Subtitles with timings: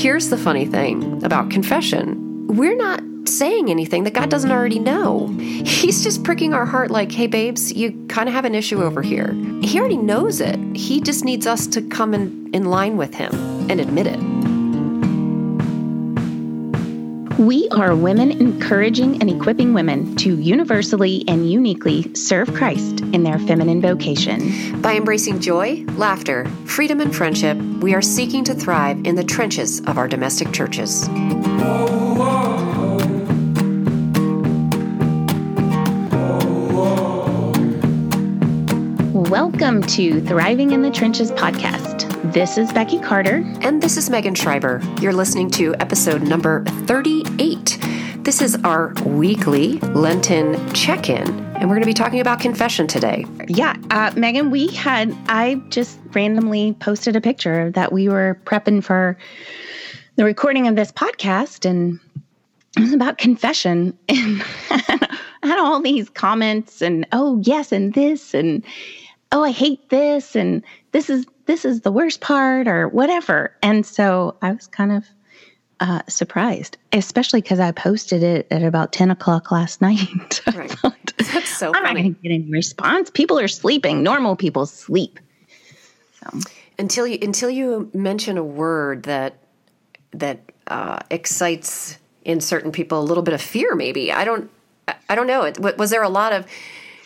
[0.00, 5.28] here's the funny thing about confession we're not saying anything that God doesn't already know.
[5.28, 9.02] He's just pricking our heart like, hey, babes, you kind of have an issue over
[9.02, 9.34] here.
[9.62, 10.58] He already knows it.
[10.74, 13.32] He just needs us to come in, in line with Him
[13.70, 14.29] and admit it.
[17.40, 23.38] We are women encouraging and equipping women to universally and uniquely serve Christ in their
[23.38, 24.82] feminine vocation.
[24.82, 29.80] By embracing joy, laughter, freedom, and friendship, we are seeking to thrive in the trenches
[29.86, 31.08] of our domestic churches.
[39.30, 42.32] Welcome to Thriving in the Trenches podcast.
[42.32, 43.44] This is Becky Carter.
[43.60, 44.82] And this is Megan Schreiber.
[45.00, 47.78] You're listening to episode number 38.
[48.24, 52.88] This is our weekly Lenten check in, and we're going to be talking about confession
[52.88, 53.24] today.
[53.46, 58.82] Yeah, uh, Megan, we had, I just randomly posted a picture that we were prepping
[58.82, 59.16] for
[60.16, 62.00] the recording of this podcast, and
[62.76, 63.96] it was about confession.
[65.42, 68.62] And I had all these comments, and oh, yes, and this, and
[69.32, 73.56] oh i hate this and this is this is the worst part or whatever.
[73.62, 75.04] And so i was kind of
[75.80, 80.42] uh, surprised especially because i posted it at about 10 o'clock last night.
[80.54, 80.76] Right.
[81.32, 81.86] that's so i'm funny.
[81.86, 83.10] not going to get any response.
[83.10, 84.02] People are sleeping.
[84.02, 85.20] Normal people sleep.
[86.20, 86.40] So.
[86.78, 89.38] until you until you mention a word that
[90.12, 94.12] that uh, excites in certain people a little bit of fear maybe.
[94.12, 94.50] I don't
[95.08, 95.44] i don't know.
[95.44, 96.46] It, was there a lot of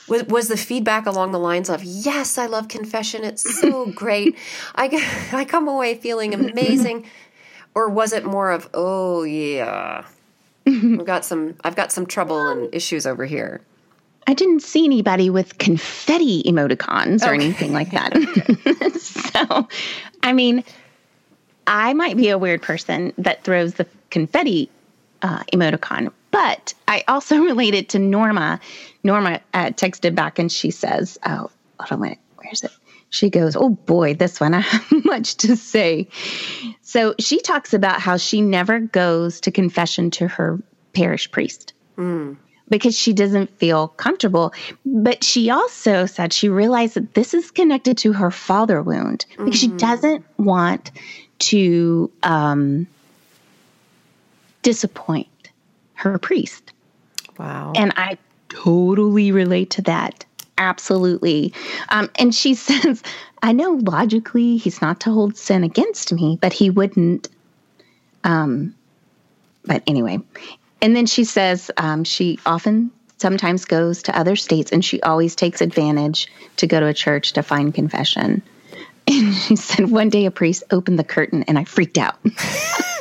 [0.09, 3.25] was, was the feedback along the lines of yes i love confession.
[3.25, 4.37] It's so great.
[4.75, 7.07] I i come away feeling amazing.
[7.75, 10.05] Or was it more of oh yeah
[10.67, 13.61] i've got some i've got some trouble and issues over here.
[14.27, 17.45] I didn't see anybody with confetti emoticons or okay.
[17.45, 18.13] anything like that.
[18.99, 19.69] so,
[20.23, 20.65] I mean,
[21.67, 24.71] I might be a weird person that throws the confetti
[25.23, 28.61] uh, emoticon, but I also related to Norma
[29.05, 32.73] Norma uh, texted back and she says, Oh, hold on, wait, where's it?
[33.11, 36.09] She goes, Oh boy, this one, I have much to say.
[36.81, 40.61] So she talks about how she never goes to confession to her
[40.95, 41.75] parish priest.
[41.97, 42.39] Mm.
[42.67, 44.55] Because she doesn't feel comfortable.
[44.87, 49.55] But she also said she realized that this is connected to her father wound because
[49.55, 49.61] mm.
[49.61, 49.77] she hmm.
[49.77, 50.91] doesn't want
[51.41, 52.87] to um,
[54.63, 55.29] disappoint
[55.93, 56.73] her priest.
[57.39, 57.73] Wow.
[57.77, 58.17] And I
[58.55, 60.25] totally relate to that.
[60.59, 61.53] Absolutely.
[61.89, 63.03] Um, and she says,
[63.43, 67.29] I know logically he's not to hold sin against me, but he wouldn't.
[68.23, 68.75] Um,
[69.65, 70.19] but anyway.
[70.81, 75.35] And then she says um, she often sometimes goes to other states and she always
[75.35, 78.43] takes advantage to go to a church to find confession.
[79.07, 82.17] And she said, one day a priest opened the curtain and I freaked out.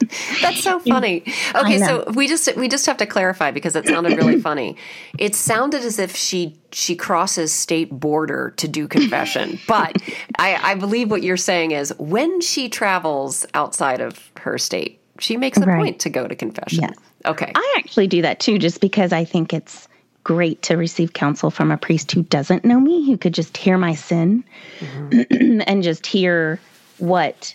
[0.42, 1.22] That's so funny.
[1.54, 4.76] Okay, so we just we just have to clarify because it sounded really funny.
[5.18, 9.96] It sounded as if she she crosses state border to do confession, but
[10.38, 15.36] I, I believe what you're saying is when she travels outside of her state, she
[15.36, 15.78] makes a right.
[15.78, 16.82] point to go to confession.
[16.82, 16.98] Yes.
[17.26, 17.52] Okay.
[17.54, 19.88] I actually do that too, just because I think it's
[20.24, 23.78] great to receive counsel from a priest who doesn't know me, who could just hear
[23.78, 24.42] my sin
[24.80, 25.60] mm-hmm.
[25.66, 26.58] and just hear
[26.98, 27.54] what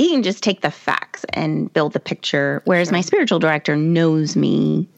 [0.00, 2.62] he can just take the facts and build the picture.
[2.64, 2.96] Whereas sure.
[2.96, 4.88] my spiritual director knows me.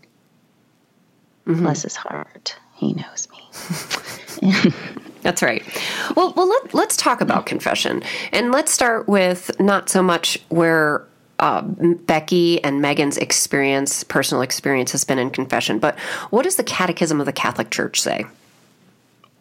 [1.44, 1.64] Mm-hmm.
[1.64, 4.72] Bless his heart, he knows me.
[5.22, 5.62] That's right.
[6.16, 11.04] Well, well, let, let's talk about confession, and let's start with not so much where
[11.40, 15.98] uh, Becky and Megan's experience, personal experience, has been in confession, but
[16.30, 18.24] what does the Catechism of the Catholic Church say?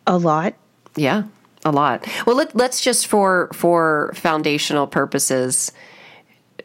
[0.08, 0.56] A lot.
[0.96, 1.26] Yeah
[1.66, 2.08] a lot.
[2.26, 5.72] Well, let, us just for for foundational purposes.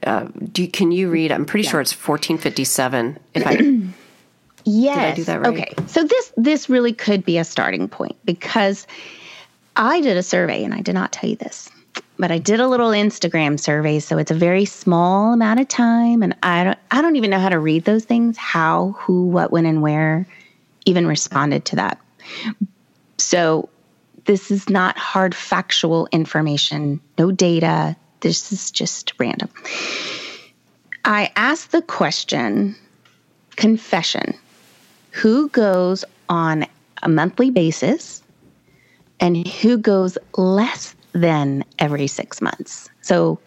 [0.03, 1.33] Uh, do can you read?
[1.33, 1.71] I'm pretty yeah.
[1.71, 3.19] sure it's 1457.
[3.35, 3.53] If I
[4.65, 5.49] yes, did I do that right?
[5.49, 8.87] Okay, so this this really could be a starting point because
[9.77, 11.71] I did a survey and I did not tell you this,
[12.19, 13.99] but I did a little Instagram survey.
[14.01, 17.41] So it's a very small amount of time, and I don't I don't even know
[17.41, 18.37] how to read those things.
[18.37, 20.27] How, who, what, when, and where
[20.87, 22.01] even responded to that.
[23.19, 23.69] So
[24.27, 27.97] this is not hard factual information, no data.
[28.21, 29.49] This is just random.
[31.05, 32.77] I asked the question
[33.57, 34.35] confession
[35.11, 36.67] who goes on
[37.03, 38.23] a monthly basis
[39.21, 42.91] and who goes less than every six months.
[43.01, 43.39] So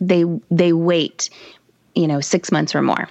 [0.00, 1.30] they they wait,
[1.94, 3.08] you know, six months or more.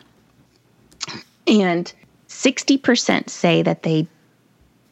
[1.47, 1.91] And
[2.27, 4.07] 60% say that they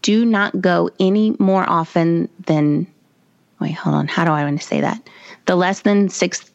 [0.06, 2.86] do not go any more often than
[3.60, 4.08] wait, hold on.
[4.08, 5.02] How do I want to say that?
[5.48, 6.46] The less than six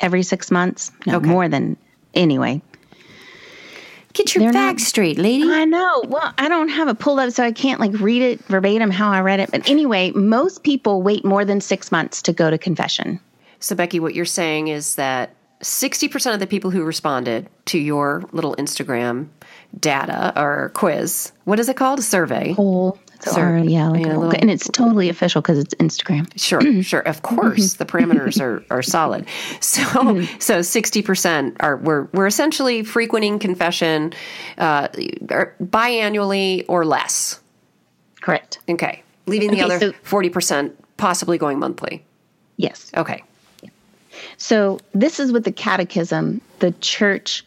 [0.00, 0.92] every six months.
[1.06, 1.26] No, Okay.
[1.28, 1.78] more than
[2.12, 2.60] anyway.
[4.12, 5.48] Get your facts straight, lady.
[5.50, 6.04] I know.
[6.08, 9.10] Well, I don't have it pulled up, so I can't like read it verbatim how
[9.10, 9.50] I read it.
[9.50, 13.20] But anyway, most people wait more than six months to go to confession.
[13.60, 18.24] So, Becky, what you're saying is that 60% of the people who responded to your
[18.32, 19.28] little Instagram
[19.78, 21.98] data or quiz, what is it called?
[21.98, 22.54] A survey.
[23.20, 26.28] Sir, or, yeah, like little- and it's totally official because it's Instagram.
[26.38, 27.00] Sure, sure.
[27.00, 29.26] Of course, the parameters are, are solid.
[29.60, 34.12] So, so sixty percent are we're we're essentially frequenting confession,
[34.56, 34.86] uh,
[35.60, 37.40] biannually or less.
[38.20, 38.60] Correct.
[38.68, 42.04] Okay, leaving the Okay, other so- forty percent possibly going monthly.
[42.56, 42.90] Yes.
[42.96, 43.22] Okay,
[44.36, 47.44] So this is with the catechism, the church,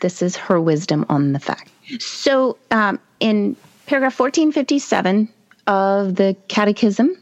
[0.00, 1.70] this is her wisdom on the fact.
[2.00, 3.56] So um, in
[3.86, 5.28] paragraph 1457
[5.66, 7.16] of the catechism,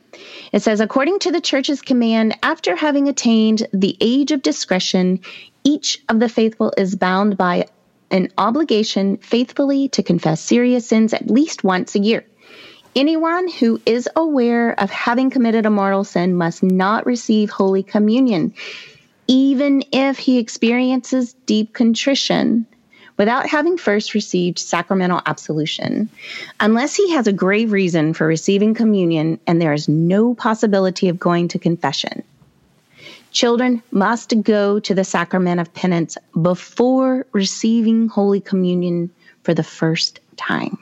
[0.53, 5.21] it says, according to the church's command, after having attained the age of discretion,
[5.65, 7.67] each of the faithful is bound by
[8.11, 12.25] an obligation faithfully to confess serious sins at least once a year.
[12.95, 18.55] Anyone who is aware of having committed a mortal sin must not receive Holy Communion,
[19.29, 22.67] even if he experiences deep contrition
[23.17, 26.09] without having first received sacramental absolution,
[26.61, 31.19] unless he has a grave reason for receiving communion and there is no possibility of
[31.19, 32.23] going to confession.
[33.33, 39.11] Children must go to the sacrament of penance before receiving Holy Communion
[39.43, 40.79] for the first time.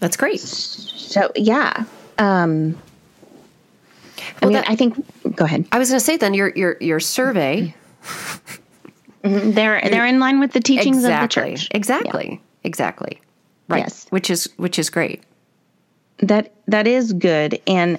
[0.00, 0.40] that's great.
[0.40, 1.84] So, yeah.
[2.18, 2.78] Um,
[4.28, 5.66] I Well, mean, that- I think, go ahead.
[5.72, 7.74] I was going to say then your your your survey
[9.22, 11.68] They're, they're in line with the teachings exactly of the church.
[11.72, 12.40] exactly.
[12.62, 13.20] Exactly.
[13.68, 13.78] Right.
[13.80, 14.06] Yes.
[14.10, 15.22] which is which is great.
[16.18, 17.60] that that is good.
[17.66, 17.98] And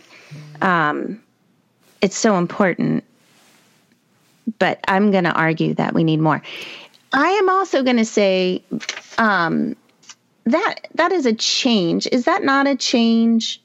[0.61, 1.21] um
[2.01, 3.03] it's so important.
[4.59, 6.41] But i'm going to argue that we need more.
[7.11, 8.63] I am also going to say
[9.17, 9.75] um
[10.45, 12.07] that that is a change.
[12.09, 13.61] Is that not a change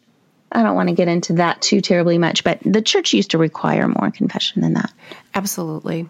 [0.52, 3.38] i don't want to get into that too terribly much but the church used to
[3.38, 4.93] require more confession than that
[5.34, 6.08] Absolutely.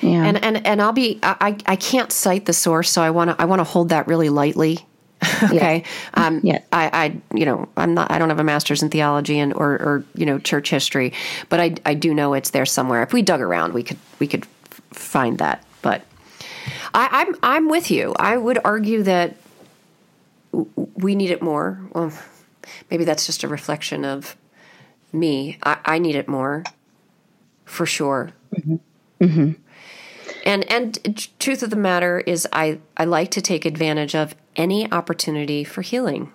[0.00, 3.30] yeah And and and I'll be I I can't cite the source, so I want
[3.30, 4.78] to I want to hold that really lightly.
[5.42, 5.84] okay.
[6.14, 6.60] Um, Yeah.
[6.72, 9.70] I, I you know I'm not I don't have a master's in theology and or
[9.72, 11.12] or you know church history,
[11.48, 13.02] but I I do know it's there somewhere.
[13.02, 14.46] If we dug around, we could we could
[14.92, 15.62] find that.
[15.82, 16.02] But
[16.94, 18.14] I, I'm I'm with you.
[18.18, 19.36] I would argue that
[20.52, 21.78] we need it more.
[21.92, 22.12] Well,
[22.90, 24.36] maybe that's just a reflection of
[25.12, 25.58] me.
[25.62, 26.64] I, I need it more,
[27.64, 28.32] for sure.
[29.20, 34.90] And and truth of the matter is, I I like to take advantage of any
[34.92, 36.30] opportunity for healing,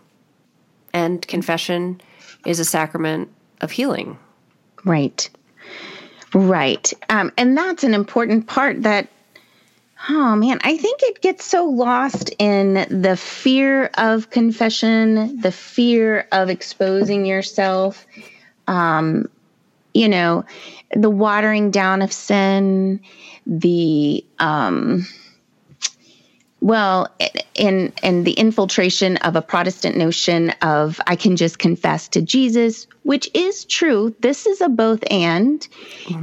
[0.94, 2.02] and confession
[2.46, 3.30] is a sacrament
[3.62, 4.18] of healing.
[4.86, 5.30] Right.
[6.34, 6.92] Right.
[7.10, 9.10] Um, and that's an important part that,
[10.08, 16.28] oh man, I think it gets so lost in the fear of confession, the fear
[16.32, 18.06] of exposing yourself,
[18.68, 19.30] um,
[19.94, 20.46] you know,
[20.96, 23.02] the watering down of sin,
[23.46, 25.06] the, um,
[26.62, 27.08] well,
[27.56, 32.86] in in the infiltration of a Protestant notion of I can just confess to Jesus,
[33.04, 34.14] which is true.
[34.20, 35.66] This is a both and,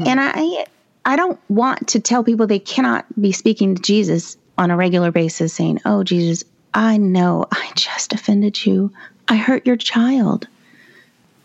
[0.07, 0.67] and I
[1.07, 5.13] I don't want to tell people they cannot be speaking to Jesus on a regular
[5.13, 6.45] basis, saying, "Oh Jesus,
[6.75, 8.91] I know I just offended you.
[9.29, 10.49] I hurt your child.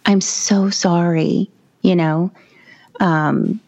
[0.06, 1.50] I'm so sorry."
[1.84, 2.32] You know,
[3.00, 3.60] um,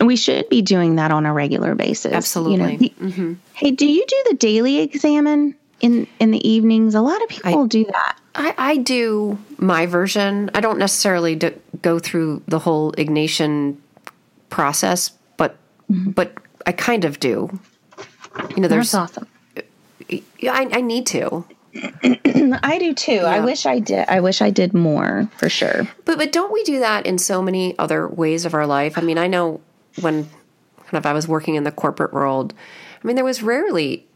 [0.00, 2.06] we should be doing that on a regular basis.
[2.06, 2.10] You
[2.56, 2.94] know, Absolutely.
[2.98, 6.94] the- Hey, do you do the daily examen in in the evenings?
[6.94, 8.16] A lot of people do that.
[8.34, 10.50] I, I do my version.
[10.54, 13.76] I don't necessarily do, go through the whole Ignatian
[14.48, 15.12] process,
[15.92, 16.32] but
[16.66, 17.58] I kind of do.
[18.50, 19.26] You know, That's there's awesome.
[20.08, 21.44] yeah, I, I need to.
[21.74, 23.20] I do too.
[23.20, 24.06] I wish I did.
[24.08, 25.88] I wish I did more for sure.
[26.04, 28.98] But but don't we do that in so many other ways of our life?
[28.98, 29.60] I mean, I know
[30.00, 32.54] when kind of I was working in the corporate world,
[33.02, 34.06] I mean, there was rarely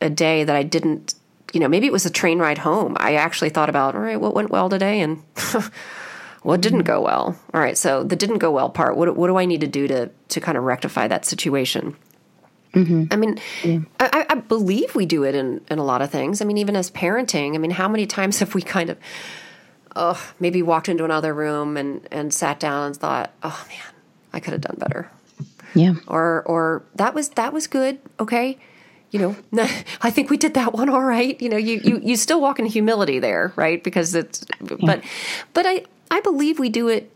[0.00, 1.14] a day that I didn't,
[1.52, 2.96] you know, maybe it was a train ride home.
[2.98, 5.22] I actually thought about, all right, what went well today and
[6.42, 7.38] what didn't go well.
[7.52, 8.96] All right, so the didn't go well part.
[8.96, 11.96] What what do I need to do to to kind of rectify that situation?
[12.74, 13.04] Mm-hmm.
[13.10, 13.40] I mean,
[13.98, 16.40] I, I believe we do it in, in a lot of things.
[16.40, 18.98] I mean, even as parenting, I mean, how many times have we kind of,
[19.96, 23.94] oh, maybe walked into another room and, and sat down and thought, oh man,
[24.32, 25.10] I could have done better.
[25.74, 25.94] Yeah.
[26.06, 27.98] Or, or that was, that was good.
[28.18, 28.58] Okay.
[29.10, 29.36] You know,
[30.02, 31.40] I think we did that one all right.
[31.42, 33.82] You know, you, you, you still walk in humility there, right?
[33.82, 35.02] Because it's, but,
[35.52, 37.10] but I, I believe we do it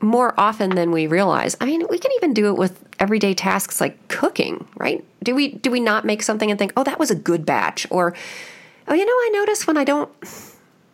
[0.00, 1.56] more often than we realize.
[1.60, 5.04] I mean, we can even do it with everyday tasks like cooking, right?
[5.22, 7.86] Do we do we not make something and think, "Oh, that was a good batch,"
[7.90, 8.14] or
[8.86, 10.10] "Oh, you know, I notice when I don't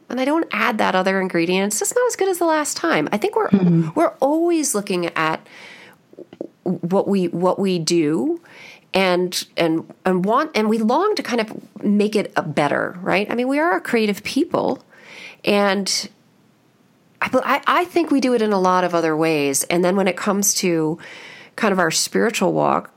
[0.07, 2.77] when I don't add that other ingredient, it's just not as good as the last
[2.77, 3.89] time." I think we're mm-hmm.
[3.95, 5.47] we're always looking at
[6.63, 8.41] what we what we do
[8.95, 13.31] and and and want and we long to kind of make it a better, right?
[13.31, 14.85] I mean, we are a creative people,
[15.45, 16.09] and
[17.21, 19.65] I, I think we do it in a lot of other ways.
[19.65, 20.99] And then when it comes to
[21.57, 22.93] kind of our spiritual walk,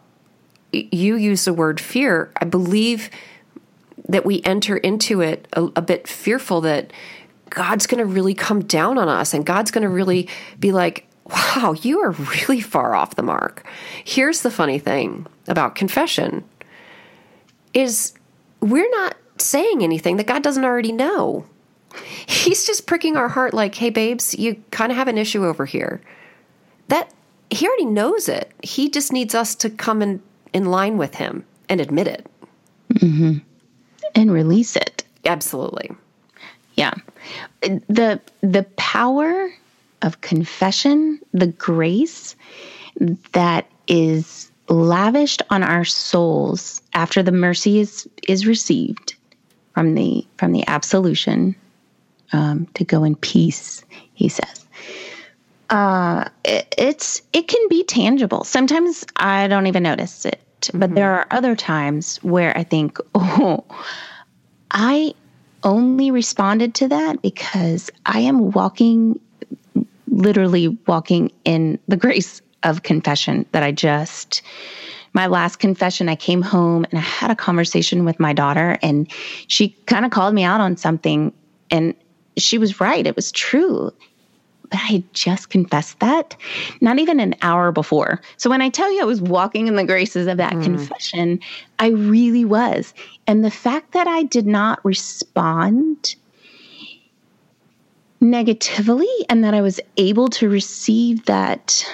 [0.72, 2.32] you use the word fear.
[2.38, 3.10] I believe
[4.08, 6.92] that we enter into it a, a bit fearful that
[7.50, 10.27] God's going to really come down on us and God's going to really
[10.60, 13.65] be like, wow, you are really far off the mark.
[14.03, 16.44] Here's the funny thing about confession
[17.74, 18.13] is
[18.60, 21.46] we're not saying anything that God doesn't already know.
[22.27, 25.65] He's just pricking our heart like, "Hey babes, you kind of have an issue over
[25.65, 26.01] here."
[26.88, 27.13] That
[27.50, 28.51] he already knows it.
[28.62, 30.22] He just needs us to come in
[30.53, 32.27] in line with him and admit it.
[33.00, 33.38] hmm
[34.15, 35.03] And release it.
[35.25, 35.92] Absolutely.
[36.75, 36.94] Yeah.
[37.62, 39.51] The the power
[40.01, 42.36] of confession, the grace
[43.32, 49.15] that is lavished on our souls after the mercy is is received
[49.74, 51.56] from the from the absolution
[52.34, 54.66] um, to go in peace he says
[55.70, 60.80] uh, it, it's it can be tangible sometimes i don't even notice it mm-hmm.
[60.80, 63.63] but there are other times where i think oh
[64.72, 65.13] i
[65.63, 69.20] only responded to that because i am walking
[70.08, 74.42] literally walking in the grace of confession that I just
[75.16, 79.08] my last confession, I came home and I had a conversation with my daughter, and
[79.48, 81.32] she kind of called me out on something.
[81.70, 81.94] And
[82.38, 83.92] she was right, it was true.
[84.70, 86.36] But I had just confessed that
[86.82, 88.22] not even an hour before.
[88.38, 90.63] So when I tell you I was walking in the graces of that mm.
[90.63, 91.40] confession,
[91.80, 92.94] I really was.
[93.28, 96.16] And the fact that I did not respond
[98.20, 101.86] negatively and that I was able to receive that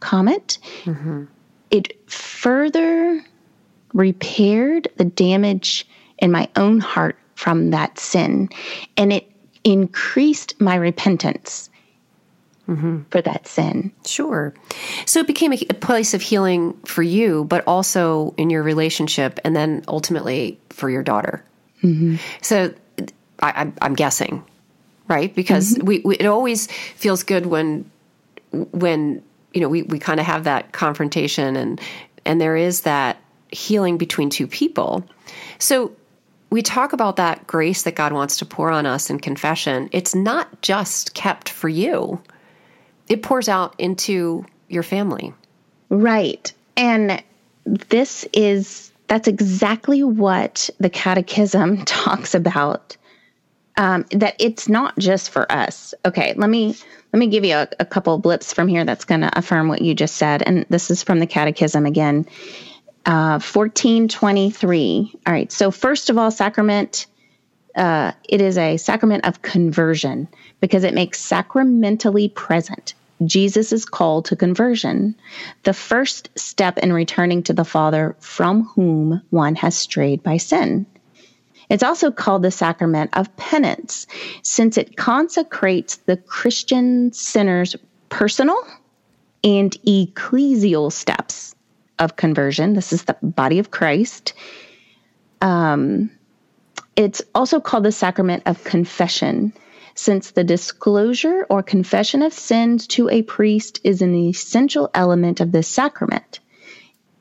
[0.00, 1.24] comment, mm-hmm.
[1.70, 3.24] it further
[3.92, 5.86] repaired the damage
[6.18, 8.48] in my own heart from that sin.
[8.96, 9.30] And it
[9.62, 11.70] increased my repentance
[12.68, 13.02] mm-hmm.
[13.10, 13.92] for that sin.
[14.04, 14.52] Sure.
[15.06, 19.38] So it became a, a place of healing for you, but also in your relationship
[19.44, 21.44] and then ultimately for your daughter.
[21.84, 22.16] Mm-hmm.
[22.42, 22.74] So
[23.40, 24.44] I, am guessing,
[25.06, 25.32] right?
[25.32, 25.86] Because mm-hmm.
[25.86, 26.66] we, we, it always
[26.96, 27.88] feels good when
[28.50, 29.22] when
[29.54, 31.80] you know we, we kind of have that confrontation and
[32.24, 33.18] and there is that
[33.52, 35.04] healing between two people.
[35.60, 35.92] So
[36.50, 39.88] we talk about that grace that God wants to pour on us in confession.
[39.92, 42.20] It's not just kept for you.
[43.08, 45.34] It pours out into your family.
[45.88, 46.52] Right.
[46.76, 47.22] And
[47.64, 52.96] this is that's exactly what the catechism talks about
[53.78, 55.94] um, that it's not just for us.
[56.04, 56.76] Okay, let me
[57.12, 59.80] let me give you a, a couple blips from here that's going to affirm what
[59.80, 62.26] you just said, and this is from the Catechism again,
[63.06, 65.12] uh, fourteen twenty three.
[65.26, 67.06] All right, so first of all, sacrament.
[67.76, 70.26] Uh, it is a sacrament of conversion
[70.60, 75.14] because it makes sacramentally present Jesus' call to conversion,
[75.62, 80.86] the first step in returning to the Father from whom one has strayed by sin.
[81.68, 84.06] It's also called the sacrament of penance,
[84.42, 87.76] since it consecrates the Christian sinner's
[88.08, 88.56] personal
[89.44, 91.54] and ecclesial steps
[91.98, 92.74] of conversion.
[92.74, 94.34] This is the body of Christ.
[95.40, 96.10] Um,
[96.96, 99.52] it's also called the sacrament of confession,
[99.94, 105.52] since the disclosure or confession of sins to a priest is an essential element of
[105.52, 106.40] this sacrament.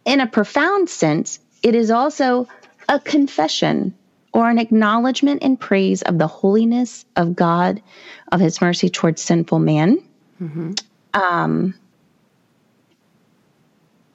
[0.05, 2.47] In a profound sense, it is also
[2.87, 3.93] a confession
[4.33, 7.81] or an acknowledgement and praise of the holiness of God,
[8.31, 9.97] of his mercy towards sinful man.
[10.41, 10.73] Mm-hmm.
[11.13, 11.73] Um,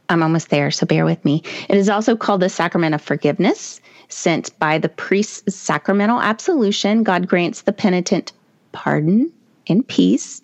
[0.09, 1.43] I'm almost there, so bear with me.
[1.69, 7.29] It is also called the sacrament of forgiveness, since by the priest's sacramental absolution, God
[7.29, 8.33] grants the penitent
[8.73, 9.33] pardon
[9.69, 10.43] and peace.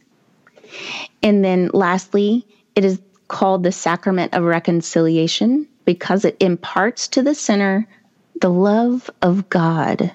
[1.23, 7.35] And then lastly, it is called the sacrament of reconciliation because it imparts to the
[7.35, 7.87] sinner
[8.41, 10.12] the love of God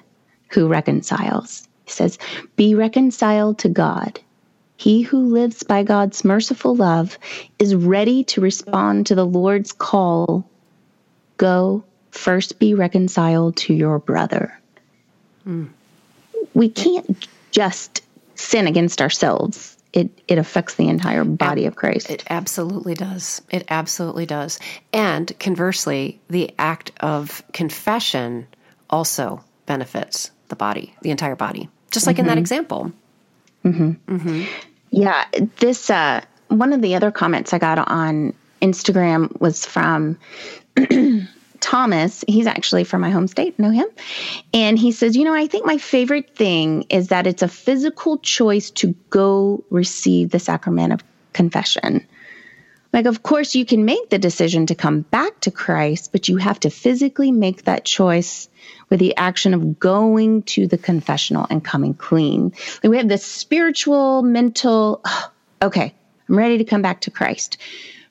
[0.48, 1.68] who reconciles.
[1.84, 2.18] He says,
[2.56, 4.20] Be reconciled to God.
[4.76, 7.18] He who lives by God's merciful love
[7.58, 10.48] is ready to respond to the Lord's call
[11.36, 14.58] Go, first be reconciled to your brother.
[15.46, 15.70] Mm.
[16.54, 18.02] We can't just
[18.36, 22.10] sin against ourselves, it, it affects the entire body of Christ.
[22.10, 23.40] It absolutely does.
[23.48, 24.58] It absolutely does.
[24.92, 28.48] And conversely, the act of confession
[28.90, 32.22] also benefits the body, the entire body, just like mm-hmm.
[32.22, 32.40] in that mm-hmm.
[32.40, 32.92] example.
[33.64, 34.16] Mm-hmm.
[34.16, 34.44] Mm-hmm.
[34.90, 35.24] Yeah,
[35.58, 40.18] this uh, one of the other comments I got on Instagram was from
[41.60, 43.86] Thomas, he's actually from my home state, know him.
[44.52, 48.18] And he says, You know, I think my favorite thing is that it's a physical
[48.18, 51.02] choice to go receive the sacrament of
[51.32, 52.06] confession.
[52.94, 56.36] Like, of course, you can make the decision to come back to Christ, but you
[56.36, 58.48] have to physically make that choice
[58.88, 62.52] with the action of going to the confessional and coming clean.
[62.84, 65.32] Like we have this spiritual, mental, oh,
[65.62, 65.92] okay,
[66.28, 67.56] I'm ready to come back to Christ.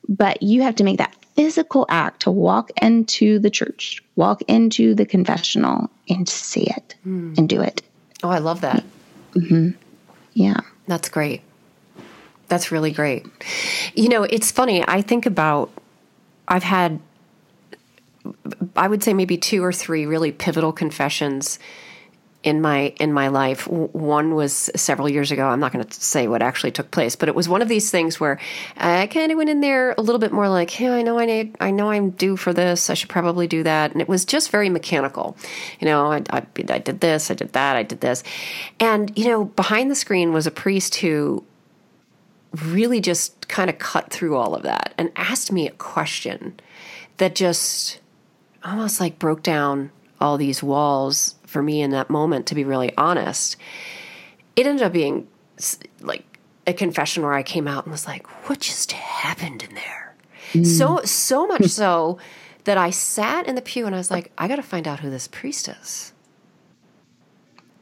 [0.09, 4.95] But you have to make that physical act to walk into the church, walk into
[4.95, 7.37] the confessional and see it mm.
[7.37, 7.81] and do it.
[8.21, 8.83] Oh, I love that.
[9.33, 9.69] Mm-hmm.
[10.33, 10.59] Yeah.
[10.87, 11.41] That's great.
[12.53, 13.25] That's really great.
[13.95, 14.87] You know, it's funny.
[14.87, 15.71] I think about,
[16.47, 16.99] I've had,
[18.75, 21.57] I would say maybe two or three really pivotal confessions
[22.43, 23.67] in my in my life.
[23.67, 25.47] One was several years ago.
[25.47, 27.89] I'm not going to say what actually took place, but it was one of these
[27.89, 28.37] things where
[28.77, 31.25] I kind of went in there a little bit more like, "Hey, I know I
[31.25, 32.91] need, I know I'm due for this.
[32.91, 35.35] I should probably do that." And it was just very mechanical.
[35.79, 38.23] You know, I, I, I did this, I did that, I did this,
[38.79, 41.43] and you know, behind the screen was a priest who
[42.53, 46.59] really just kind of cut through all of that and asked me a question
[47.17, 47.99] that just
[48.63, 49.91] almost like broke down
[50.21, 53.57] all these walls for me in that moment, to be really honest.
[54.55, 55.27] It ended up being
[56.01, 60.15] like a confession where I came out and was like, what just happened in there?
[60.53, 60.65] Mm.
[60.65, 62.19] So, so much so
[62.63, 64.99] that I sat in the pew and I was like, I got to find out
[64.99, 66.13] who this priest is.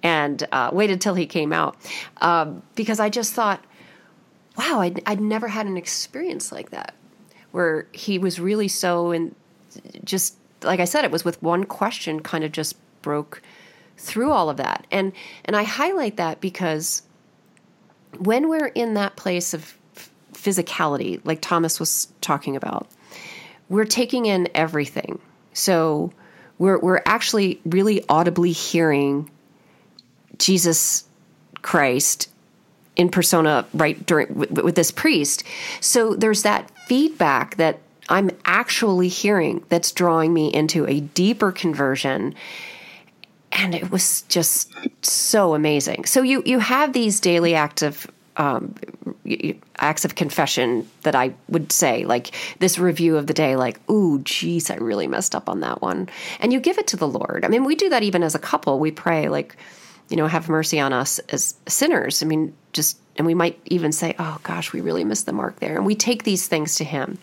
[0.03, 1.77] And uh, waited till he came out
[2.21, 3.63] um, because I just thought,
[4.58, 6.93] wow, I'd, I'd never had an experience like that
[7.51, 9.36] where he was really so and
[10.04, 13.41] just like I said, it was with one question kind of just broke
[13.97, 14.86] through all of that.
[14.91, 15.13] And
[15.45, 17.04] and I highlight that because
[18.17, 19.78] when we're in that place of
[20.34, 22.88] physicality, like Thomas was talking about,
[23.69, 25.19] we're taking in everything.
[25.54, 26.12] So
[26.58, 29.30] we're we're actually really audibly hearing
[30.38, 31.06] Jesus
[31.62, 32.31] Christ
[33.01, 35.43] in persona right during with, with this priest.
[35.79, 42.35] So there's that feedback that I'm actually hearing that's drawing me into a deeper conversion
[43.51, 44.71] and it was just
[45.03, 46.05] so amazing.
[46.05, 48.75] So you you have these daily acts of um,
[49.77, 54.19] acts of confession that I would say, like this review of the day, like, ooh,
[54.19, 56.07] geez, I really messed up on that one.
[56.39, 57.43] And you give it to the Lord.
[57.43, 58.79] I mean, we do that even as a couple.
[58.79, 59.57] We pray, like,
[60.12, 62.21] you know, have mercy on us as sinners.
[62.21, 65.60] I mean, just, and we might even say, oh gosh, we really missed the mark
[65.60, 65.78] there.
[65.78, 67.17] And we take these things to Him.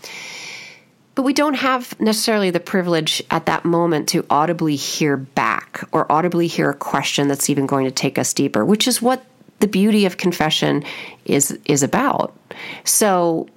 [1.14, 6.10] But we don't have necessarily the privilege at that moment to audibly hear back or
[6.10, 9.24] audibly hear a question that's even going to take us deeper, which is what
[9.60, 10.84] the beauty of confession
[11.24, 12.36] is is about.
[12.84, 13.48] So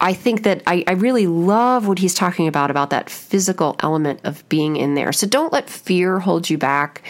[0.00, 4.20] I think that I, I, really love what he's talking about about that physical element
[4.24, 5.12] of being in there.
[5.12, 7.02] So don't let fear hold you back,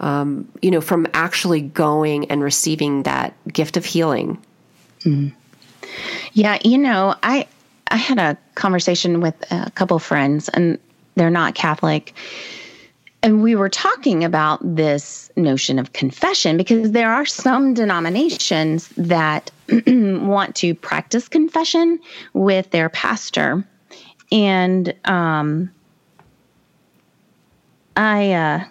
[0.00, 4.42] um, you know, from actually going and receiving that gift of healing.
[5.00, 5.32] Mm.
[6.32, 7.46] Yeah, you know, I
[7.88, 10.78] I had a conversation with a couple friends, and
[11.14, 12.14] they're not Catholic.
[13.22, 19.50] And we were talking about this notion of confession because there are some denominations that
[19.86, 22.00] want to practice confession
[22.34, 23.66] with their pastor.
[24.30, 25.70] And um,
[27.96, 28.64] I, uh,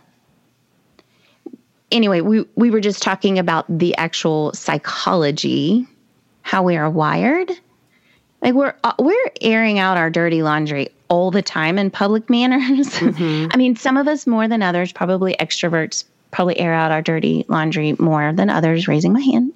[1.94, 5.88] anyway, we, we were just talking about the actual psychology,
[6.42, 7.52] how we are wired
[8.44, 12.90] like we're uh, we're airing out our dirty laundry all the time in public manners.
[12.90, 13.48] Mm-hmm.
[13.52, 17.46] I mean, some of us more than others, probably extroverts, probably air out our dirty
[17.48, 18.88] laundry more than others.
[18.88, 19.54] Raising my hand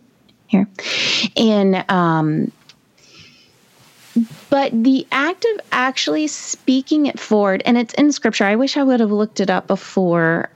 [0.47, 0.67] here,
[1.35, 2.51] and um,
[4.49, 8.45] but the act of actually speaking it forward, and it's in scripture.
[8.45, 10.49] I wish I would have looked it up before,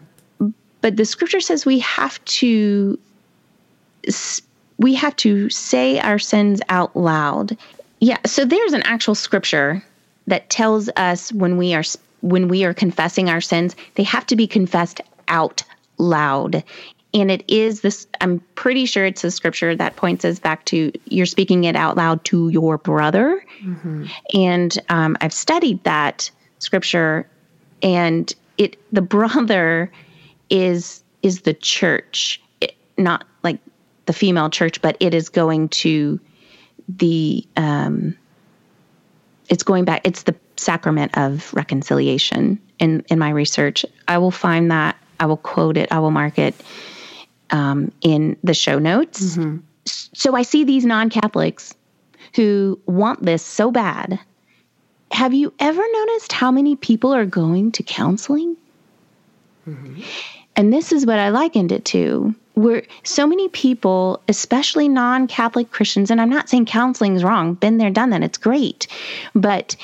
[0.81, 2.97] but the scripture says we have to
[4.77, 7.57] we have to say our sins out loud
[8.01, 9.83] yeah, so there's an actual scripture
[10.25, 11.83] that tells us when we are
[12.21, 15.63] when we are confessing our sins, they have to be confessed out
[15.97, 16.63] loud.
[17.13, 20.91] And it is this I'm pretty sure it's a scripture that points us back to
[21.05, 23.45] you're speaking it out loud to your brother.
[23.63, 24.05] Mm-hmm.
[24.33, 27.27] And um, I've studied that scripture
[27.83, 29.91] and it the brother
[30.51, 33.59] is is the church, it, not like
[34.05, 36.19] the female church, but it is going to
[36.89, 38.15] the um,
[39.49, 40.01] it's going back.
[40.03, 42.59] It's the sacrament of reconciliation.
[42.77, 44.97] In in my research, I will find that.
[45.19, 45.91] I will quote it.
[45.91, 46.55] I will mark it
[47.51, 49.37] um, in the show notes.
[49.37, 49.57] Mm-hmm.
[49.85, 51.73] So I see these non Catholics
[52.35, 54.19] who want this so bad.
[55.11, 58.55] Have you ever noticed how many people are going to counseling?
[59.67, 60.01] Mm-hmm.
[60.55, 62.35] And this is what I likened it to.
[62.55, 67.53] Where so many people, especially non Catholic Christians, and I'm not saying counseling is wrong,
[67.53, 68.87] been there, done that, it's great.
[69.33, 69.75] But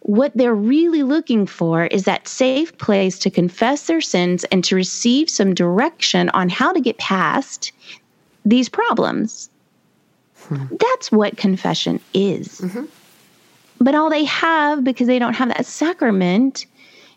[0.00, 4.76] what they're really looking for is that safe place to confess their sins and to
[4.76, 7.72] receive some direction on how to get past
[8.44, 9.48] these problems.
[10.40, 10.64] Hmm.
[10.78, 12.60] That's what confession is.
[12.60, 12.84] Mm-hmm.
[13.80, 16.66] But all they have, because they don't have that sacrament,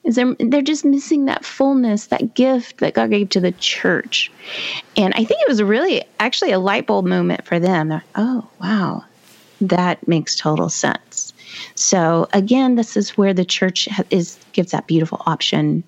[0.07, 4.31] is they're, they're just missing that fullness, that gift that God gave to the church.
[4.95, 7.89] And I think it was really actually a light bulb moment for them.
[7.89, 9.03] Like, oh, wow,
[9.61, 11.33] that makes total sense.
[11.75, 15.83] So again, this is where the church is gives that beautiful option.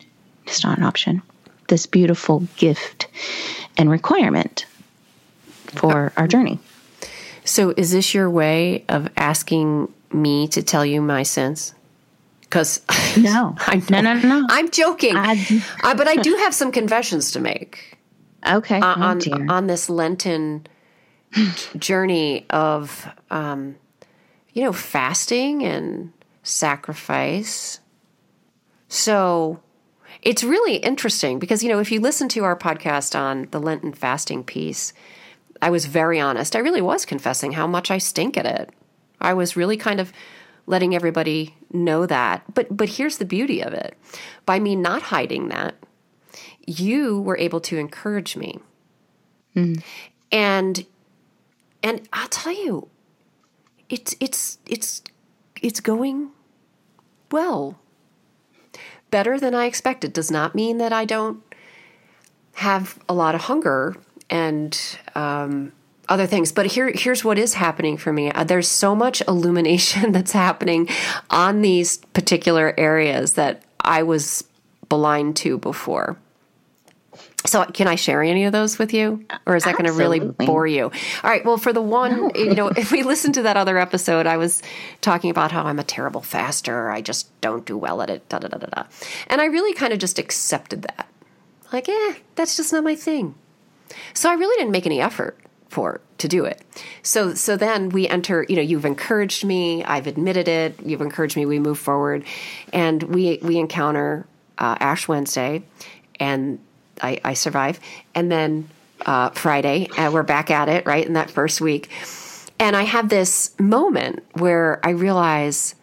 [0.46, 1.22] It's not an option.
[1.70, 3.08] This beautiful gift
[3.78, 4.66] and requirement
[5.68, 6.60] for uh, our journey.
[7.46, 11.74] So, is this your way of asking me to tell you my sins?
[12.50, 12.82] Because
[13.18, 14.46] no, I'm no, no, no.
[14.50, 17.98] I'm joking, I, uh, but I do have some confessions to make.
[18.48, 19.46] Okay, uh, oh, on dear.
[19.50, 20.66] on this Lenten
[21.78, 23.76] journey of, um,
[24.54, 27.80] you know, fasting and sacrifice.
[28.88, 29.60] So,
[30.24, 33.94] it's really interesting because you know if you listen to our podcast on the Lenten
[33.94, 34.94] fasting piece
[35.62, 36.56] I was very honest.
[36.56, 38.70] I really was confessing how much I stink at it.
[39.20, 40.14] I was really kind of
[40.70, 42.44] letting everybody know that.
[42.54, 43.98] But but here's the beauty of it.
[44.46, 45.76] By me not hiding that,
[46.66, 48.60] you were able to encourage me.
[49.56, 49.84] Mm.
[50.32, 50.86] And
[51.82, 52.88] and I'll tell you,
[53.90, 55.02] it's it's it's
[55.62, 56.30] it's going
[57.32, 57.80] well.
[59.10, 61.42] Better than I expected does not mean that I don't
[62.54, 63.96] have a lot of hunger
[64.30, 64.80] and
[65.16, 65.72] um,
[66.10, 66.52] other things.
[66.52, 68.32] But here, here's what is happening for me.
[68.32, 70.90] Uh, there's so much illumination that's happening
[71.30, 74.44] on these particular areas that I was
[74.90, 76.18] blind to before.
[77.46, 80.20] So, can I share any of those with you, or is that going to really
[80.20, 80.86] bore you?
[81.24, 81.44] All right.
[81.46, 82.32] Well, for the one, no.
[82.36, 84.62] you know, if we listen to that other episode, I was
[85.00, 86.92] talking about how I'm a terrible faster.
[86.92, 88.28] I just don't do well at it.
[88.28, 88.84] Da da da da da.
[89.28, 91.08] And I really kind of just accepted that.
[91.72, 93.36] Like, eh, that's just not my thing.
[94.14, 95.38] So I really didn't make any effort
[95.70, 96.62] for to do it.
[97.04, 101.38] So so then we enter, you know, you've encouraged me, I've admitted it, you've encouraged
[101.38, 102.26] me, we move forward
[102.74, 104.26] and we we encounter
[104.58, 105.64] uh, Ash Wednesday
[106.20, 106.60] and
[107.02, 107.80] I, I survive.
[108.14, 108.70] And then
[109.06, 111.90] uh, Friday, and we're back at it, right, in that first week.
[112.60, 115.76] And I have this moment where I realize,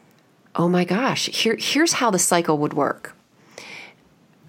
[0.55, 3.15] oh my gosh, here, here's how the cycle would work.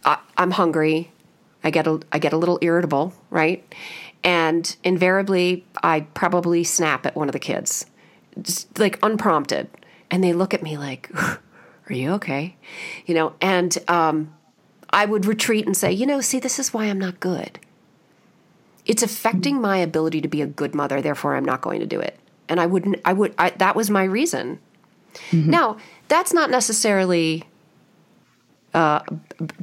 [0.03, 1.11] I, I'm hungry.
[1.63, 3.63] I get a I get a little irritable, right?
[4.27, 7.85] And invariably, I probably snap at one of the kids,
[8.41, 9.69] just like unprompted,
[10.11, 12.57] and they look at me like, "Are you okay?"
[13.05, 14.35] You know, and um,
[14.89, 17.57] I would retreat and say, "You know, see, this is why I'm not good.
[18.85, 21.01] It's affecting my ability to be a good mother.
[21.01, 22.97] Therefore, I'm not going to do it." And I wouldn't.
[23.05, 23.33] I would.
[23.37, 24.59] I, that was my reason.
[25.31, 25.51] Mm-hmm.
[25.51, 25.77] Now,
[26.09, 27.45] that's not necessarily
[28.73, 29.01] uh,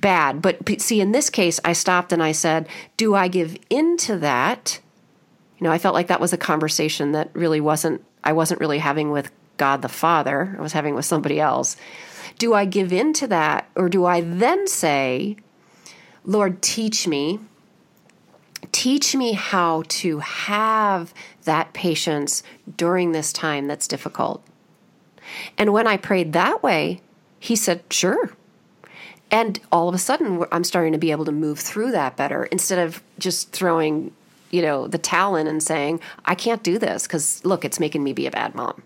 [0.00, 0.42] bad.
[0.42, 4.18] But see, in this case, I stopped and I said, Do I give in to
[4.18, 4.80] that?
[5.58, 8.78] You know, I felt like that was a conversation that really wasn't, I wasn't really
[8.78, 11.76] having with God the Father, I was having with somebody else.
[12.38, 13.68] Do I give in to that?
[13.76, 15.36] Or do I then say,
[16.24, 17.38] Lord, teach me,
[18.72, 21.14] teach me how to have
[21.44, 22.42] that patience
[22.76, 24.44] during this time that's difficult?
[25.56, 27.00] And when I prayed that way,
[27.38, 28.32] he said, Sure,
[29.30, 32.44] and all of a sudden i'm starting to be able to move through that better
[32.44, 34.12] instead of just throwing
[34.50, 38.02] you know the towel in and saying i can't do this because look it's making
[38.02, 38.82] me be a bad mom.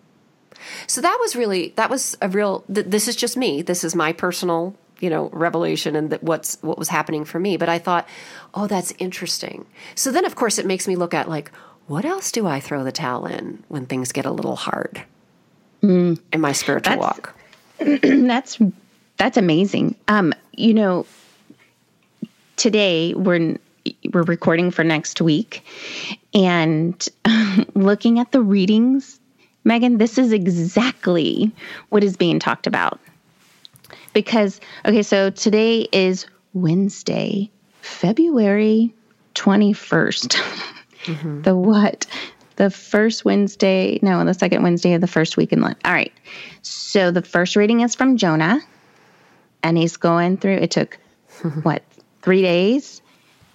[0.87, 3.63] So that was really that was a real th- this is just me.
[3.63, 7.57] This is my personal you know revelation and that what's what was happening for me.
[7.57, 8.09] But i thought
[8.55, 9.67] oh that's interesting.
[9.95, 11.51] So then of course it makes me look at like
[11.87, 15.03] what else do i throw the towel in when things get a little hard
[15.83, 16.21] mm.
[16.33, 17.35] in my spiritual that's, walk?
[17.79, 18.59] that's
[19.19, 19.97] that's amazing.
[20.07, 21.07] Um, you know,
[22.57, 23.57] today we're
[24.13, 25.65] we're recording for next week,
[26.35, 27.07] and
[27.75, 29.21] looking at the readings,
[29.65, 31.53] Megan, this is exactly
[31.91, 33.01] what is being talked about.
[34.13, 37.51] Because okay, so today is Wednesday,
[37.83, 38.95] February
[39.35, 40.39] twenty first.
[41.05, 41.43] Mm-hmm.
[41.43, 42.07] The what?
[42.57, 45.79] The first Wednesday, no, the second Wednesday of the first week in Lent.
[45.85, 46.13] All right.
[46.63, 48.61] So the first reading is from Jonah,
[49.63, 50.99] and he's going through, it took
[51.63, 51.83] what,
[52.23, 53.03] three days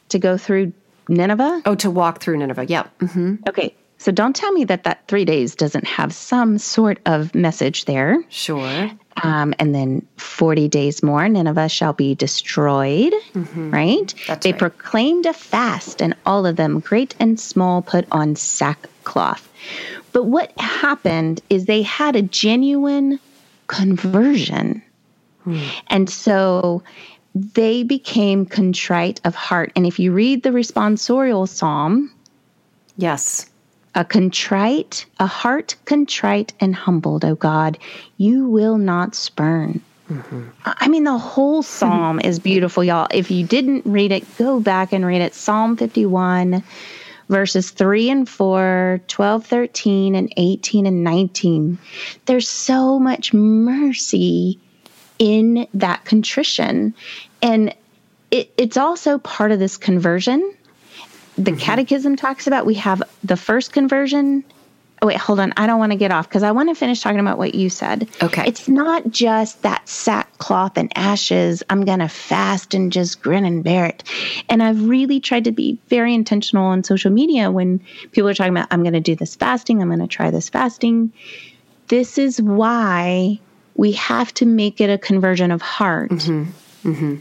[0.10, 0.74] to go through
[1.08, 1.62] Nineveh?
[1.66, 2.66] Oh, to walk through Nineveh.
[2.66, 2.88] Yeah.
[3.00, 3.36] Mm-hmm.
[3.48, 3.76] Okay.
[3.98, 8.22] So don't tell me that that three days doesn't have some sort of message there.
[8.28, 8.92] Sure.
[9.24, 13.72] Um, and then 40 days more, Nineveh shall be destroyed, mm-hmm.
[13.72, 14.14] right?
[14.28, 14.60] That's they right.
[14.60, 19.48] proclaimed a fast, and all of them, great and small, put on sackcloth.
[20.12, 23.20] But what happened is they had a genuine
[23.68, 24.82] conversion.
[25.44, 25.60] Hmm.
[25.88, 26.84] And so
[27.36, 29.72] they became contrite of heart.
[29.76, 32.12] And if you read the responsorial psalm,
[32.98, 33.50] yes,
[33.96, 37.78] a contrite, a heart contrite and humbled, O God,
[38.18, 39.82] you will not spurn.
[40.10, 40.50] Mm-hmm.
[40.66, 43.08] I mean, the whole psalm is beautiful, y'all.
[43.12, 45.34] If you didn't read it, go back and read it.
[45.34, 46.64] Psalm 51,
[47.30, 51.78] verses 3 and 4, 12, 13, and 18 and 19.
[52.26, 54.60] There's so much mercy
[55.24, 56.94] in that contrition.
[57.42, 57.74] And
[58.30, 60.54] it, it's also part of this conversion.
[61.38, 61.60] The mm-hmm.
[61.62, 64.44] catechism talks about we have the first conversion.
[65.02, 65.54] Oh wait hold on.
[65.56, 67.70] I don't want to get off because i want to finish talking about what you
[67.70, 68.10] said.
[68.22, 68.44] Okay.
[68.46, 73.86] It's not just that sackcloth and ashes i'm gonna fast and just grin and bear
[73.86, 74.04] it.
[74.50, 77.80] And i've really tried to be very intentional on social media when
[78.12, 81.14] people are talking about i'm gonna do this fasting i'm gonna try this fasting.
[81.88, 83.40] This is why
[83.76, 86.90] we have to make it a conversion of heart mm-hmm.
[86.90, 87.20] Mm-hmm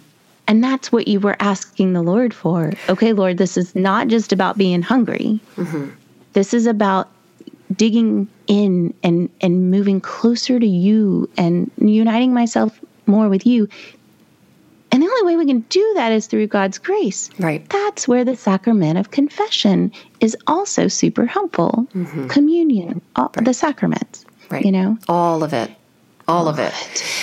[0.49, 2.73] and that's what you were asking the Lord for.
[2.89, 5.41] Okay, Lord, this is not just about being hungry.
[5.57, 5.91] Mm-hmm.
[6.33, 7.09] This is about
[7.75, 13.69] digging in and and moving closer to you and uniting myself more with you.
[14.91, 17.31] And the only way we can do that is through God's grace.
[17.39, 17.67] Right.
[17.71, 21.87] That's where the sacrament of confession is also super helpful.
[21.95, 22.27] Mm-hmm.
[22.27, 23.45] Communion, all, right.
[23.47, 24.27] the sacraments.
[24.51, 24.67] Right.
[24.67, 25.71] You know, all of it
[26.33, 26.75] all of it.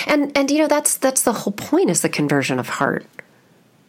[0.06, 3.06] And and you know that's that's the whole point is the conversion of heart.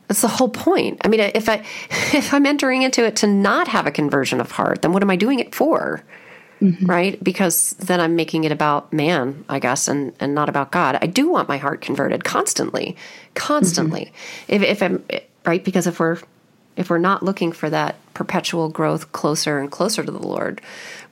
[0.07, 1.01] That's the whole point.
[1.03, 1.63] I mean if i
[2.13, 5.10] if i'm entering into it to not have a conversion of heart then what am
[5.10, 6.03] i doing it for?
[6.62, 6.86] Mm-hmm.
[6.86, 7.23] right?
[7.23, 10.97] Because then i'm making it about man i guess and and not about god.
[11.01, 12.95] I do want my heart converted constantly
[13.34, 14.12] constantly.
[14.47, 14.53] Mm-hmm.
[14.53, 15.03] if, if i'm
[15.45, 15.63] right?
[15.63, 16.19] Because if we're
[16.75, 20.62] if we're not looking for that perpetual growth closer and closer to the lord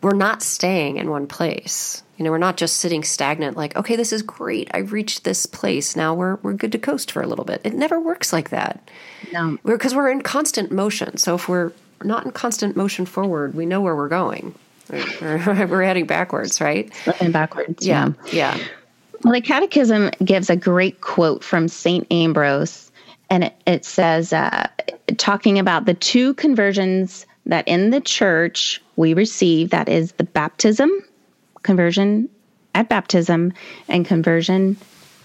[0.01, 3.95] we're not staying in one place you know, we're not just sitting stagnant like, okay,
[3.95, 4.69] this is great.
[4.73, 5.95] I've reached this place.
[5.95, 7.61] Now we're we're good to coast for a little bit.
[7.63, 8.91] It never works like that.
[9.31, 9.57] No.
[9.63, 11.15] Because we're, we're in constant motion.
[11.17, 11.71] So if we're
[12.03, 14.53] not in constant motion forward, we know where we're going.
[14.89, 16.91] We're, we're heading backwards, right?
[17.07, 17.87] Looking backwards.
[17.87, 18.11] Yeah.
[18.33, 18.57] Yeah.
[19.23, 22.05] Well, the Catechism gives a great quote from St.
[22.11, 22.91] Ambrose,
[23.29, 24.67] and it, it says, uh,
[25.17, 30.89] talking about the two conversions that in the church we receive that is the baptism
[31.63, 32.29] conversion
[32.75, 33.53] at baptism
[33.87, 34.77] and conversion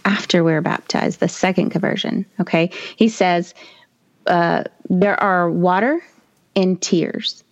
[0.05, 2.27] after we're baptized, the second conversion.
[2.40, 2.70] Okay.
[2.97, 3.55] He says
[4.27, 6.01] uh, there are water
[6.57, 7.44] and tears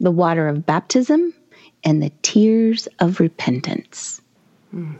[0.00, 1.32] the water of baptism
[1.84, 4.20] and the tears of repentance.
[4.74, 4.96] Mm.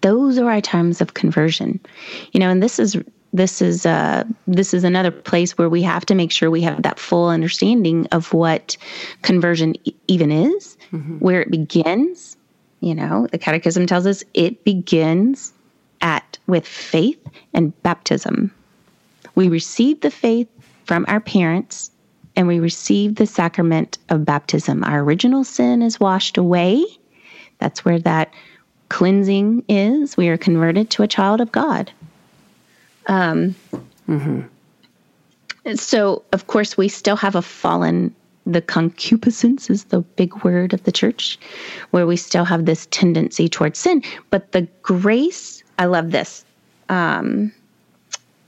[0.00, 1.80] Those are our times of conversion.
[2.32, 2.96] You know, and this is
[3.32, 6.82] this is uh, this is another place where we have to make sure we have
[6.82, 8.76] that full understanding of what
[9.22, 11.18] conversion e- even is, mm-hmm.
[11.18, 12.35] where it begins,
[12.86, 15.52] you know, the catechism tells us it begins
[16.00, 17.18] at with faith
[17.52, 18.52] and baptism.
[19.34, 20.46] We receive the faith
[20.84, 21.90] from our parents
[22.36, 24.84] and we receive the sacrament of baptism.
[24.84, 26.84] Our original sin is washed away.
[27.58, 28.32] That's where that
[28.88, 30.16] cleansing is.
[30.16, 31.90] We are converted to a child of God.
[33.08, 33.56] Um,
[34.08, 34.42] mm-hmm.
[35.74, 38.14] So, of course, we still have a fallen
[38.46, 41.38] the concupiscence is the big word of the church,
[41.90, 44.02] where we still have this tendency towards sin.
[44.30, 46.44] But the grace, I love this.
[46.88, 47.52] Um,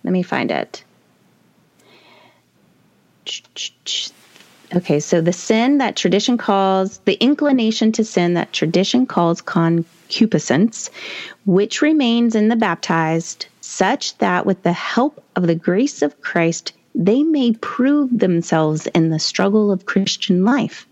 [0.05, 0.85] let me find it.
[4.75, 10.91] Okay, so the sin that tradition calls, the inclination to sin that tradition calls concupiscence,
[11.47, 16.73] which remains in the baptized, such that with the help of the grace of Christ,
[16.99, 20.87] they may prove themselves in the struggle of Christian life.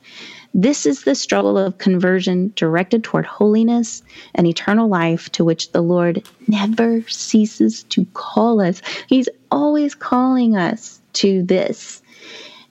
[0.55, 4.03] This is the struggle of conversion directed toward holiness
[4.35, 8.81] and eternal life to which the Lord never ceases to call us.
[9.09, 12.01] He's always calling us to this.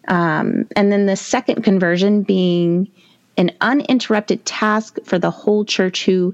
[0.07, 2.89] Um, and then the second conversion being
[3.37, 6.33] an uninterrupted task for the whole church who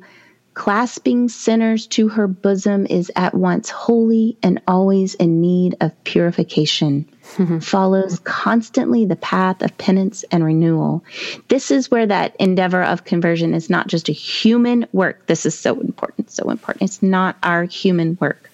[0.53, 7.07] clasping sinners to her bosom is at once holy and always in need of purification,
[7.61, 11.03] follows constantly the path of penance and renewal.
[11.47, 15.25] This is where that endeavor of conversion is not just a human work.
[15.27, 16.83] This is so important, so important.
[16.83, 18.49] It's not our human work,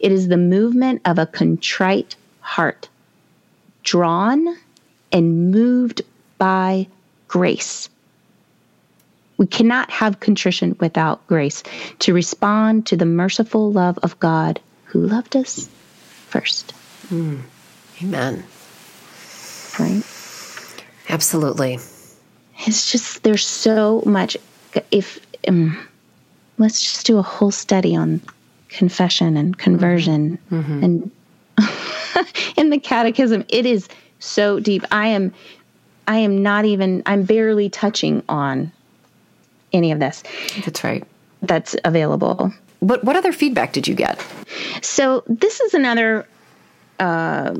[0.00, 2.88] it is the movement of a contrite heart,
[3.82, 4.56] drawn
[5.10, 6.02] and moved
[6.38, 6.86] by
[7.28, 7.88] grace
[9.42, 11.64] we cannot have contrition without grace
[11.98, 15.68] to respond to the merciful love of God who loved us
[16.28, 16.72] first.
[17.08, 17.40] Mm.
[18.00, 18.44] Amen.
[19.80, 20.04] Right?
[21.08, 21.80] Absolutely.
[22.60, 24.36] It's just, there's so much.
[24.92, 25.88] If, um,
[26.58, 28.20] let's just do a whole study on
[28.68, 30.84] confession and conversion mm-hmm.
[30.84, 31.10] and
[32.56, 33.86] in the catechism it is
[34.18, 35.30] so deep i am
[36.08, 38.72] i am not even i'm barely touching on
[39.72, 40.22] any of this.
[40.64, 41.04] That's right.
[41.42, 42.52] That's available.
[42.80, 44.24] But what other feedback did you get?
[44.82, 46.26] So this is another
[46.98, 47.54] uh,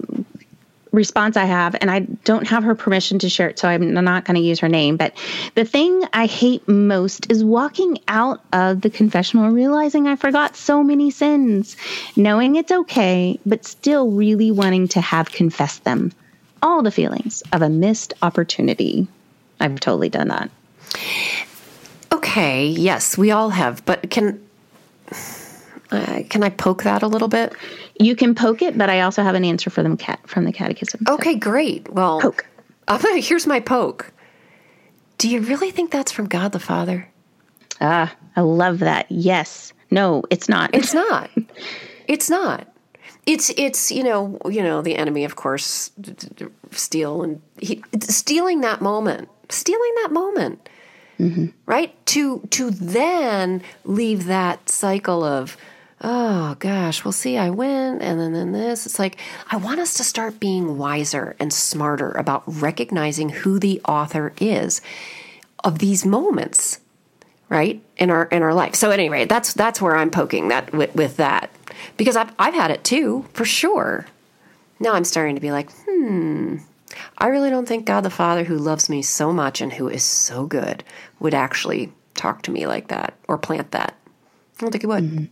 [0.93, 4.25] response I have, and I don't have her permission to share it, so I'm not
[4.25, 4.97] going to use her name.
[4.97, 5.15] But
[5.55, 10.83] the thing I hate most is walking out of the confessional realizing I forgot so
[10.83, 11.77] many sins,
[12.15, 16.13] knowing it's okay, but still really wanting to have confessed them.
[16.63, 19.09] All the feelings of a missed opportunity.
[19.59, 20.51] I've totally done that.
[22.13, 24.41] Okay, yes, we all have, but can
[25.91, 27.55] uh, can I poke that a little bit?
[27.99, 30.53] You can poke it, but I also have an answer for them cat from the
[30.53, 31.03] catechism.
[31.09, 31.91] Okay, great.
[31.91, 32.47] Well, poke.
[32.87, 34.13] Gonna, here's my poke.
[35.19, 37.09] Do you really think that's from God the Father?
[37.81, 39.07] Ah, I love that.
[39.11, 39.73] Yes.
[39.91, 40.75] No, it's not.
[40.75, 41.31] It's not.
[42.09, 42.69] it's not.
[43.25, 45.93] It's it's you know you know the enemy of course
[46.73, 50.69] steal and he, stealing that moment, stealing that moment
[51.23, 51.47] mm-hmm.
[51.67, 51.95] right?
[52.07, 55.57] To to then leave that cycle of
[56.01, 58.87] oh gosh, well see, I win, and then then this.
[58.87, 59.19] It's like
[59.51, 64.81] I want us to start being wiser and smarter about recognizing who the author is
[65.63, 66.81] of these moments,
[67.49, 68.75] right in our in our life.
[68.75, 71.51] So anyway, that's that's where I'm poking that with, with that
[71.97, 74.07] because I've I've had it too for sure.
[74.81, 76.57] Now I'm starting to be like, hmm,
[77.19, 80.03] I really don't think God the Father, who loves me so much and who is
[80.03, 80.83] so good,
[81.23, 83.95] would actually talk to me like that or plant that.
[84.59, 85.05] I don't think he would.
[85.05, 85.25] Mm-hmm.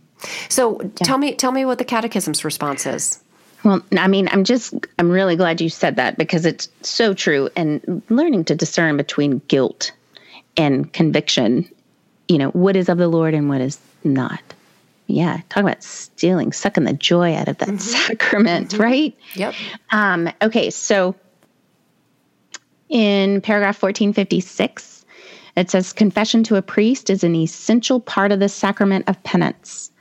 [0.49, 0.89] So yeah.
[0.95, 3.23] tell me, tell me what the Catechism's response is.
[3.63, 7.49] Well, I mean, I'm just, I'm really glad you said that because it's so true.
[7.55, 9.91] And learning to discern between guilt
[10.57, 11.69] and conviction,
[12.27, 14.41] you know, what is of the Lord and what is not.
[15.07, 17.77] Yeah, talk about stealing, sucking the joy out of that mm-hmm.
[17.77, 18.81] sacrament, mm-hmm.
[18.81, 19.17] right?
[19.35, 19.53] Yep.
[19.91, 21.15] Um, okay, so
[22.89, 25.00] in paragraph 1456,
[25.55, 29.91] it says confession to a priest is an essential part of the sacrament of penance.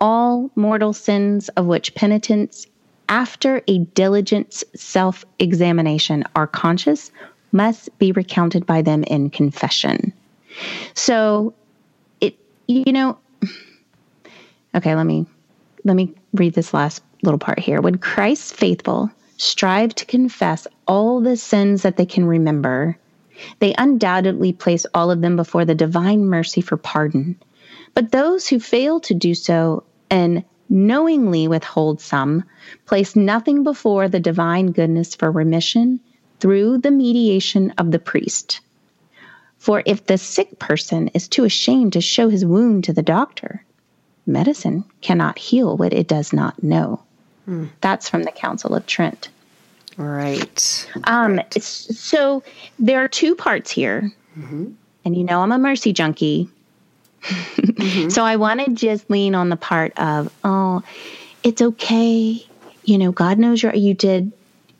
[0.00, 2.66] All mortal sins of which penitents,
[3.08, 7.10] after a diligent self examination, are conscious
[7.52, 10.12] must be recounted by them in confession.
[10.94, 11.54] So,
[12.20, 13.18] it, you know,
[14.74, 15.26] okay, let me
[15.84, 17.80] let me read this last little part here.
[17.80, 22.96] When Christ's faithful strive to confess all the sins that they can remember,
[23.58, 27.36] they undoubtedly place all of them before the divine mercy for pardon.
[27.94, 32.44] But those who fail to do so and knowingly withhold some
[32.86, 36.00] place nothing before the divine goodness for remission
[36.40, 38.60] through the mediation of the priest.
[39.58, 43.64] For if the sick person is too ashamed to show his wound to the doctor,
[44.26, 47.02] medicine cannot heal what it does not know.
[47.48, 47.70] Mm.
[47.80, 49.28] That's from the Council of Trent.
[49.96, 50.90] Right.
[51.04, 51.62] Um, right.
[51.62, 52.42] So
[52.78, 54.12] there are two parts here.
[54.38, 54.72] Mm-hmm.
[55.04, 56.48] And you know, I'm a mercy junkie.
[57.22, 58.08] mm-hmm.
[58.10, 60.82] So I want to just lean on the part of, oh,
[61.42, 62.44] it's okay.
[62.84, 64.32] You know, God knows you you did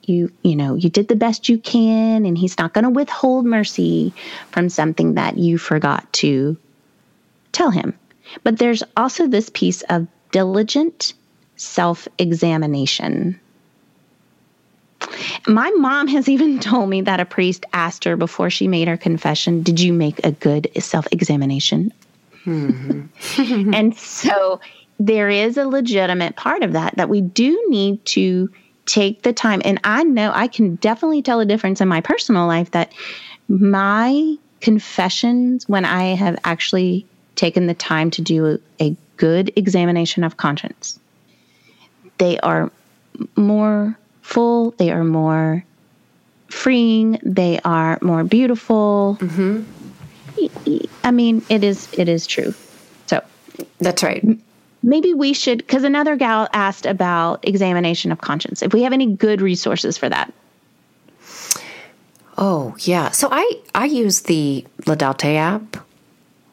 [0.02, 3.46] you you know you did the best you can and he's not going to withhold
[3.46, 4.12] mercy
[4.50, 6.58] from something that you forgot to
[7.52, 7.98] tell him
[8.42, 11.14] but there's also this piece of diligent
[11.56, 13.40] self examination.
[15.46, 18.96] My mom has even told me that a priest asked her before she made her
[18.96, 21.92] confession, Did you make a good self examination?
[22.44, 23.74] Mm-hmm.
[23.74, 24.60] and so
[24.98, 28.50] there is a legitimate part of that that we do need to
[28.86, 29.62] take the time.
[29.64, 32.92] And I know I can definitely tell a difference in my personal life that
[33.48, 40.24] my confessions, when I have actually taken the time to do a, a good examination
[40.24, 40.98] of conscience,
[42.18, 42.70] they are
[43.36, 43.98] more
[44.34, 45.64] full, they are more
[46.48, 49.16] freeing, they are more beautiful.
[49.20, 49.62] Mm-hmm.
[51.04, 52.52] I mean, it is it is true.
[53.06, 53.22] So
[53.78, 54.22] that's right.
[54.82, 58.60] Maybe we should, because another gal asked about examination of conscience.
[58.60, 60.32] If we have any good resources for that.
[62.36, 63.10] Oh yeah.
[63.10, 65.76] So I I use the Laudate app.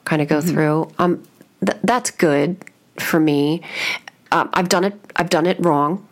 [0.05, 0.49] Kind of go mm-hmm.
[0.49, 0.91] through.
[0.99, 1.23] Um,
[1.65, 2.63] th- that's good
[2.99, 3.61] for me.
[4.32, 4.93] Um, I've done it.
[5.15, 6.07] I've done it wrong.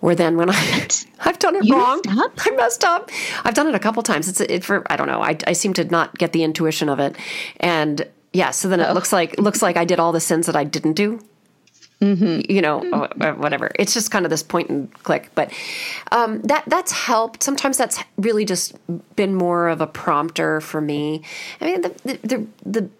[0.00, 0.88] Or then when I
[1.20, 3.10] I've done it you wrong, messed I messed up.
[3.44, 4.28] I've done it a couple times.
[4.28, 5.22] It's it for I don't know.
[5.22, 7.16] I I seem to not get the intuition of it,
[7.60, 8.50] and yeah.
[8.50, 8.92] So then it oh.
[8.92, 11.20] looks like looks like I did all the sins that I didn't do.
[12.00, 12.52] Mm-hmm.
[12.52, 13.40] You know, mm-hmm.
[13.40, 13.72] whatever.
[13.74, 15.52] It's just kind of this point and click, but
[16.12, 17.42] um, that that's helped.
[17.42, 18.76] Sometimes that's really just
[19.16, 21.24] been more of a prompter for me.
[21.60, 22.90] I mean, the the, the, the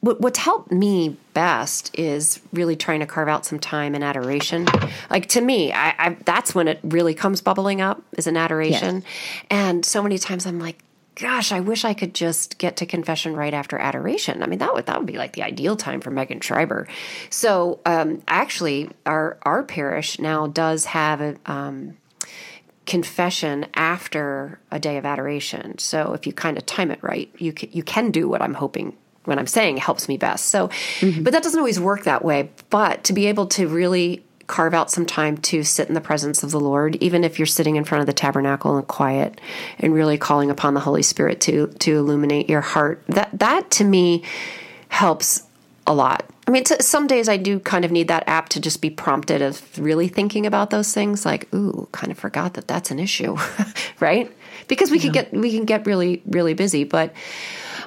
[0.00, 4.66] what's helped me best is really trying to carve out some time in adoration.
[5.10, 8.96] Like to me, I, I that's when it really comes bubbling up is an adoration.
[8.96, 9.04] Yes.
[9.50, 10.82] And so many times I'm like,
[11.16, 14.42] gosh, I wish I could just get to confession right after adoration.
[14.42, 16.88] I mean, that would that would be like the ideal time for Megan Schreiber.
[17.28, 21.36] So um, actually, our our parish now does have a.
[21.46, 21.96] Um,
[22.86, 25.78] confession after a day of adoration.
[25.78, 28.54] So if you kind of time it right, you can, you can do what I'm
[28.54, 30.46] hoping when I'm saying helps me best.
[30.46, 30.68] So,
[31.00, 31.22] mm-hmm.
[31.22, 32.50] but that doesn't always work that way.
[32.70, 36.42] But to be able to really carve out some time to sit in the presence
[36.42, 39.40] of the Lord, even if you're sitting in front of the tabernacle and quiet
[39.78, 43.02] and really calling upon the Holy Spirit to to illuminate your heart.
[43.08, 44.24] That that to me
[44.88, 45.44] helps
[45.86, 46.24] a lot.
[46.48, 49.40] I mean, some days I do kind of need that app to just be prompted
[49.40, 51.24] of really thinking about those things.
[51.24, 53.36] Like, ooh, kind of forgot that that's an issue,
[54.00, 54.34] right?
[54.66, 55.02] Because we yeah.
[55.02, 57.14] can get we can get really really busy, but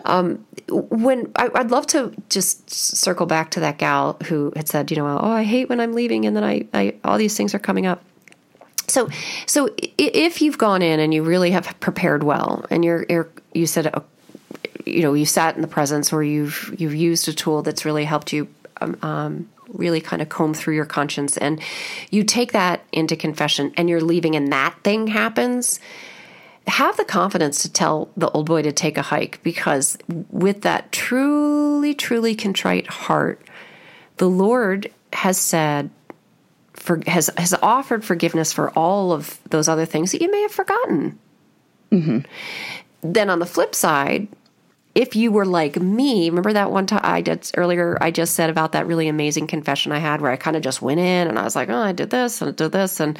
[0.05, 4.91] um, when I, would love to just circle back to that gal who had said,
[4.91, 7.53] you know, oh, I hate when I'm leaving, and then I, I all these things
[7.53, 8.03] are coming up.
[8.87, 9.09] So,
[9.45, 13.65] so if you've gone in and you really have prepared well, and you're, you're you
[13.65, 14.01] said, uh,
[14.85, 18.05] you know, you sat in the presence, or you've you've used a tool that's really
[18.05, 18.47] helped you.
[18.81, 21.59] Um, um, really kind of comb through your conscience and
[22.11, 25.79] you take that into confession and you're leaving and that thing happens
[26.67, 29.97] have the confidence to tell the old boy to take a hike because
[30.29, 33.41] with that truly, truly contrite heart,
[34.17, 35.89] the Lord has said,
[36.73, 40.51] for, has has offered forgiveness for all of those other things that you may have
[40.51, 41.19] forgotten.
[41.91, 42.19] Mm-hmm.
[43.01, 44.27] Then on the flip side,
[44.95, 48.49] if you were like me, remember that one time I did earlier, I just said
[48.49, 51.39] about that really amazing confession I had where I kind of just went in and
[51.39, 52.99] I was like, oh, I did this and I did this.
[52.99, 53.17] And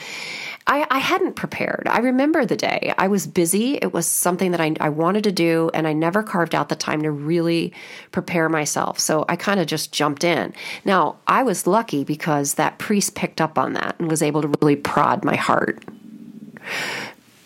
[0.65, 1.87] I, I hadn't prepared.
[1.89, 2.93] I remember the day.
[2.97, 3.75] I was busy.
[3.75, 6.75] It was something that I, I wanted to do, and I never carved out the
[6.75, 7.73] time to really
[8.11, 8.97] prepare myself.
[8.99, 10.53] So I kind of just jumped in.
[10.85, 14.53] Now, I was lucky because that priest picked up on that and was able to
[14.61, 15.83] really prod my heart.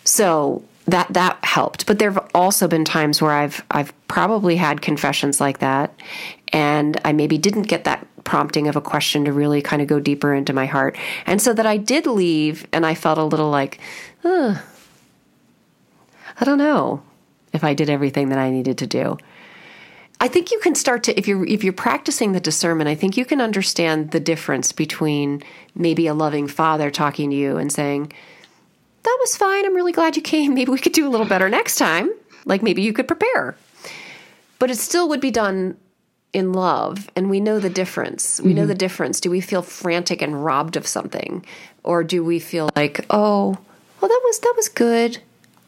[0.04, 1.86] So that that helped.
[1.86, 5.94] But there have also been times where I've I've probably had confessions like that
[6.48, 10.00] and I maybe didn't get that prompting of a question to really kind of go
[10.00, 10.96] deeper into my heart.
[11.26, 13.78] And so that I did leave and I felt a little like,
[14.24, 14.60] I
[16.42, 17.02] don't know
[17.52, 19.18] if I did everything that I needed to do.
[20.20, 23.16] I think you can start to if you're if you're practicing the discernment, I think
[23.16, 25.42] you can understand the difference between
[25.74, 28.12] maybe a loving father talking to you and saying,
[29.08, 29.64] "That was fine.
[29.64, 30.54] I'm really glad you came.
[30.58, 32.10] Maybe we could do a little better next time.
[32.44, 33.56] Like maybe you could prepare."
[34.58, 35.76] But it still would be done
[36.32, 38.40] in love and we know the difference.
[38.40, 38.58] We mm-hmm.
[38.58, 39.20] know the difference.
[39.20, 41.44] Do we feel frantic and robbed of something?
[41.84, 43.56] Or do we feel like, oh,
[44.00, 45.18] well that was that was good.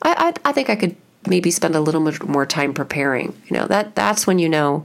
[0.03, 3.41] I I, I think I could maybe spend a little bit more time preparing.
[3.47, 4.85] You know, that that's when you know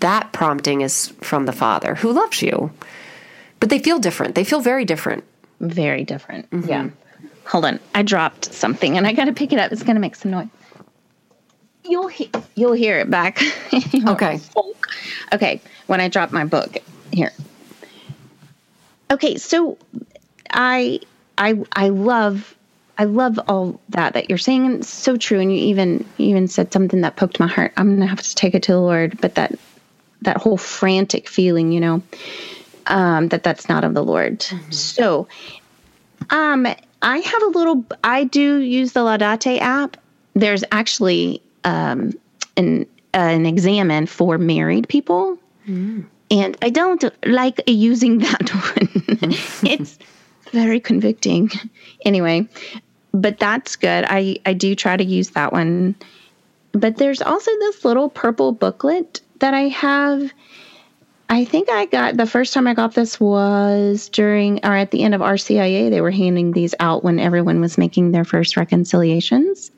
[0.00, 2.70] that prompting is from the Father who loves you.
[3.60, 4.36] But they feel different.
[4.36, 5.24] They feel very different.
[5.60, 6.48] Very different.
[6.50, 6.68] Mm-hmm.
[6.68, 6.88] Yeah.
[7.48, 7.80] Hold on.
[7.94, 9.72] I dropped something and I got to pick it up.
[9.72, 10.48] It's going to make some noise
[11.88, 13.42] you'll he- you'll hear it back.
[14.06, 14.40] okay.
[15.32, 15.60] Okay.
[15.86, 16.78] When I drop my book
[17.12, 17.32] here.
[19.10, 19.78] Okay, so
[20.50, 21.00] I
[21.36, 22.54] I I love
[22.98, 25.40] I love all that that you're saying, and it's so true.
[25.40, 27.72] And you even you even said something that poked my heart.
[27.76, 29.58] I'm gonna have to take it to the Lord, but that
[30.22, 32.02] that whole frantic feeling, you know,
[32.86, 34.40] um, that that's not of the Lord.
[34.40, 34.72] Mm-hmm.
[34.72, 35.28] So,
[36.28, 36.66] um,
[37.02, 37.84] I have a little.
[38.02, 39.96] I do use the Laudate app.
[40.34, 42.12] There's actually um,
[42.56, 46.04] an an examen for married people, mm.
[46.30, 49.32] and I don't like using that one.
[49.70, 49.98] it's
[50.52, 51.50] very convicting.
[52.04, 52.48] Anyway,
[53.12, 54.04] but that's good.
[54.08, 55.94] I I do try to use that one.
[56.72, 60.32] But there's also this little purple booklet that I have.
[61.30, 65.02] I think I got the first time I got this was during or at the
[65.02, 65.90] end of RCIA.
[65.90, 69.70] They were handing these out when everyone was making their first reconciliations.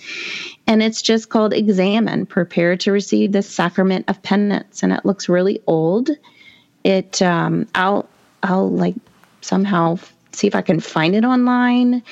[0.67, 4.85] and it's just called Examine Prepare to Receive the Sacrament of Penance.
[4.85, 6.11] And it looks really old.
[6.85, 8.09] It, um, I'll,
[8.45, 8.95] I'll like
[9.41, 9.99] somehow
[10.33, 12.03] see if I can find it online.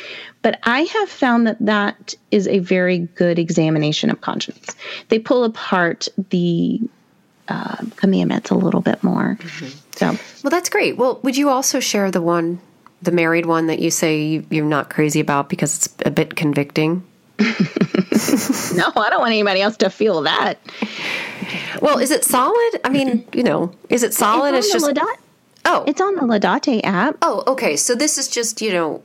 [0.43, 4.74] But I have found that that is a very good examination of conscience.
[5.09, 6.80] They pull apart the
[7.49, 9.38] uh, commandments a little bit more.
[9.40, 9.66] Mm-hmm.
[9.96, 10.07] So,
[10.42, 10.96] well, that's great.
[10.96, 12.61] Well, would you also share the one,
[13.03, 17.05] the married one that you say you're not crazy about because it's a bit convicting?
[17.38, 17.44] no,
[18.96, 20.59] I don't want anybody else to feel that.
[21.80, 22.80] Well, is it solid?
[22.84, 24.55] I mean, you know, is it solid?
[24.55, 24.99] It's, it's just
[25.64, 27.16] oh, it's on the Laudate app.
[27.22, 27.76] Oh, okay.
[27.76, 29.03] So this is just you know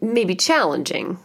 [0.00, 1.18] maybe challenging.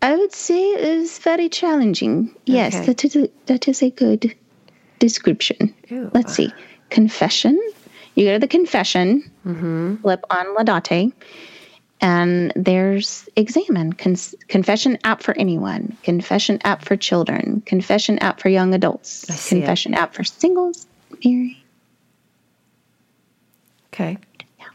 [0.00, 2.34] I would say it is very challenging.
[2.44, 2.86] Yes, okay.
[2.86, 4.34] that is a, that is a good
[4.98, 5.74] description.
[5.88, 6.10] Ew.
[6.14, 6.52] Let's see.
[6.90, 7.60] Confession.
[8.14, 9.96] You go to the confession, mm-hmm.
[9.96, 11.12] flip on Laudate,
[12.00, 14.16] and there's Examen, Con-
[14.48, 19.98] confession app for anyone, confession app for children, confession app for young adults, confession it.
[19.98, 20.86] app for singles,
[21.24, 21.62] married.
[23.92, 24.18] Okay.
[24.58, 24.66] Yeah.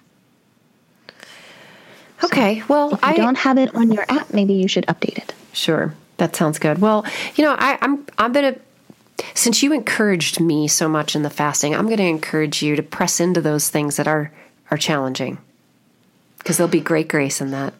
[2.23, 2.63] Okay.
[2.67, 5.33] Well, if you I don't have it on your app, maybe you should update it.
[5.53, 5.93] Sure.
[6.17, 6.79] That sounds good.
[6.79, 7.05] Well,
[7.35, 8.55] you know, I, I'm I'm gonna
[9.33, 12.83] since you encouraged me so much in the fasting, I'm going to encourage you to
[12.83, 14.31] press into those things that are
[14.69, 15.37] are challenging
[16.37, 17.73] because there'll be great grace in that.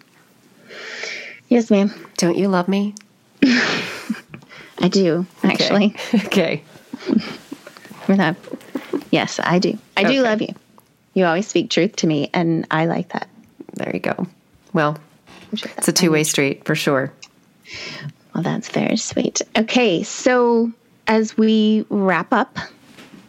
[1.48, 1.92] Yes, ma'am.
[2.18, 2.96] Don't you love me?
[3.44, 5.96] I do, actually.
[6.26, 6.64] Okay.
[8.08, 8.36] That.
[9.10, 9.78] Yes, I do.
[9.96, 10.16] I okay.
[10.16, 10.54] do love you.
[11.14, 13.30] You always speak truth to me, and I like that.
[13.74, 14.28] There you go.
[14.74, 14.98] Well,
[15.54, 17.14] it's a two way street for sure.
[18.34, 19.42] Well, that's very sweet.
[19.58, 20.74] Okay, so
[21.08, 22.58] as we wrap up,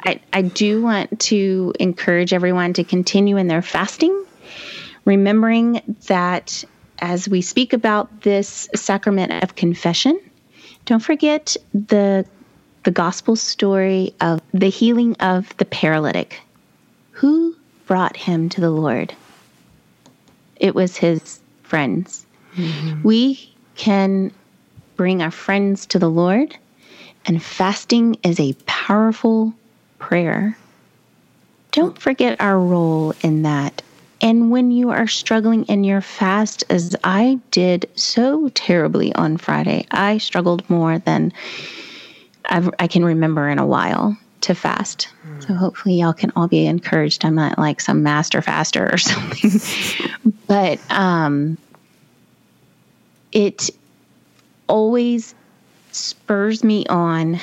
[0.05, 4.25] I, I do want to encourage everyone to continue in their fasting,
[5.05, 6.65] remembering that
[6.99, 10.19] as we speak about this sacrament of confession,
[10.87, 12.25] don't forget the
[12.85, 16.41] the gospel story of the healing of the paralytic.
[17.13, 17.55] Who
[17.87, 19.15] brought him to the Lord?
[20.57, 22.27] It was his friends.
[22.57, 23.03] Mm-hmm.
[23.05, 24.33] We can
[24.97, 26.57] bring our friends to the Lord
[27.25, 29.55] and fasting is a powerful
[29.99, 30.57] prayer.
[31.71, 33.83] Don't forget our role in that.
[34.21, 39.87] And when you are struggling in your fast, as I did so terribly on Friday,
[39.91, 41.33] I struggled more than
[42.47, 45.09] I've, i can remember in a while to fast.
[45.41, 47.25] So hopefully, y'all can all be encouraged.
[47.25, 49.61] I'm not like some master faster or something,
[50.47, 51.59] but um,
[53.33, 53.71] it
[54.69, 55.35] always
[55.93, 57.39] spurs me on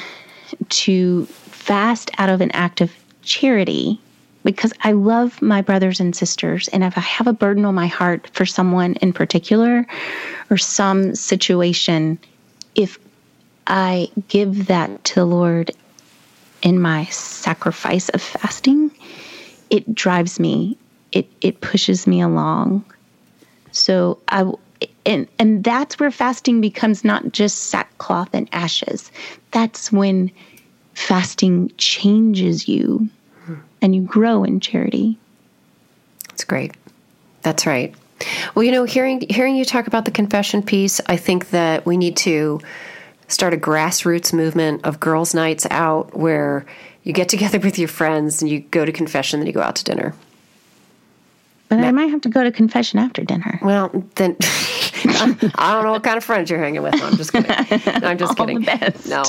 [0.70, 2.92] to fast out of an act of
[3.22, 4.00] charity
[4.44, 6.68] because I love my brothers and sisters.
[6.70, 9.86] And if I have a burden on my heart for someone in particular
[10.50, 12.18] or some situation,
[12.76, 12.98] if
[13.68, 15.72] I give that to the Lord
[16.62, 18.92] in my sacrifice of fasting,
[19.70, 20.78] it drives me,
[21.12, 22.84] it, it pushes me along.
[23.72, 24.52] So I,
[25.06, 29.12] and and that's where fasting becomes not just sackcloth and ashes.
[29.52, 30.32] That's when
[30.94, 33.10] fasting changes you
[33.82, 35.18] and you grow in charity.
[36.28, 36.76] That's great.
[37.42, 37.96] That's right.
[38.54, 41.96] Well you know hearing hearing you talk about the confession piece i think that we
[41.96, 42.60] need to
[43.30, 46.66] start a grassroots movement of girls nights out where
[47.04, 49.78] you get together with your friends and you go to confession then you go out
[49.78, 50.14] to dinner.
[51.70, 53.60] But I might have to go to confession after dinner.
[53.62, 54.36] Well, then
[55.20, 57.02] I don't know what kind of friends you're hanging with.
[57.02, 58.02] I'm just kidding.
[58.02, 58.66] No, I'm just kidding.
[59.08, 59.24] No,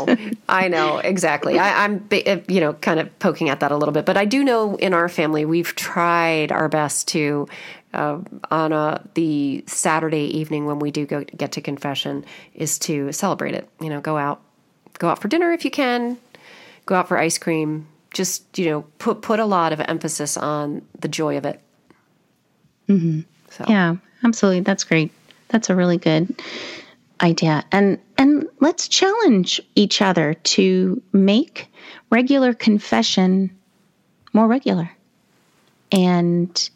[0.49, 1.59] I know exactly.
[1.59, 2.09] I, am
[2.49, 4.95] you know kind of poking at that a little bit, but I do know in
[4.95, 7.49] our family we've tried our best to.
[7.93, 8.21] Uh,
[8.53, 12.25] on a, the Saturday evening when we do go get to confession,
[12.55, 13.69] is to celebrate it.
[13.81, 14.41] You know, go out,
[15.01, 16.17] go out for dinner if you can,
[16.87, 17.89] go out for ice cream.
[18.15, 21.61] Just you know, put put a lot of emphasis on the joy of it
[22.91, 23.21] Mm-hmm.
[23.51, 23.65] So.
[23.69, 24.61] Yeah, absolutely.
[24.61, 25.13] That's great.
[25.51, 26.35] That's a really good
[27.21, 27.65] idea.
[27.73, 31.69] And and let's challenge each other to make
[32.11, 33.51] regular confession
[34.33, 34.91] more regular.
[35.93, 36.71] And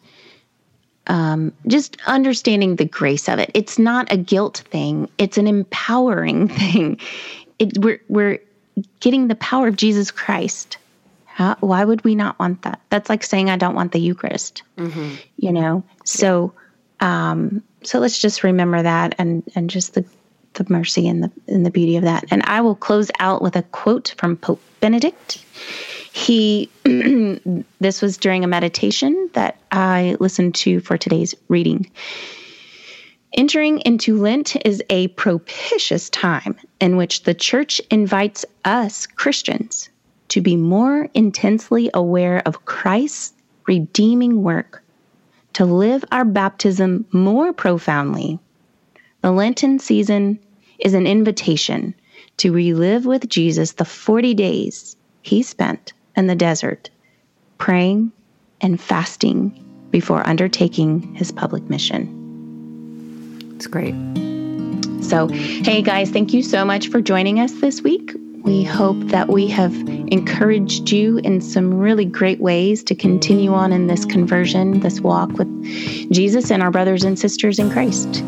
[1.07, 3.51] um, just understanding the grace of it.
[3.53, 5.09] It's not a guilt thing.
[5.17, 6.99] It's an empowering thing.
[7.59, 8.39] It, we're we're
[8.99, 10.77] getting the power of Jesus Christ
[11.35, 12.79] how, why would we not want that?
[12.89, 14.63] That's like saying I don't want the Eucharist.
[14.77, 15.15] Mm-hmm.
[15.35, 15.83] You know.
[16.05, 16.53] So,
[17.01, 20.05] um, so let's just remember that, and and just the
[20.53, 22.25] the mercy and the and the beauty of that.
[22.31, 25.43] And I will close out with a quote from Pope Benedict.
[26.13, 31.91] He, this was during a meditation that I listened to for today's reading.
[33.33, 39.89] Entering into Lent is a propitious time in which the church invites us, Christians,
[40.29, 43.33] to be more intensely aware of Christ's
[43.67, 44.84] redeeming work,
[45.55, 48.37] to live our baptism more profoundly.
[49.21, 50.37] The Lenten season
[50.79, 51.95] is an invitation
[52.37, 56.89] to relive with Jesus the 40 days he spent in the desert,
[57.57, 58.11] praying
[58.59, 63.53] and fasting before undertaking his public mission.
[63.55, 63.95] It's great.
[65.01, 68.11] So, hey guys, thank you so much for joining us this week.
[68.45, 73.73] We hope that we have encouraged you in some really great ways to continue on
[73.73, 75.47] in this conversion, this walk with
[76.11, 78.23] Jesus and our brothers and sisters in Christ.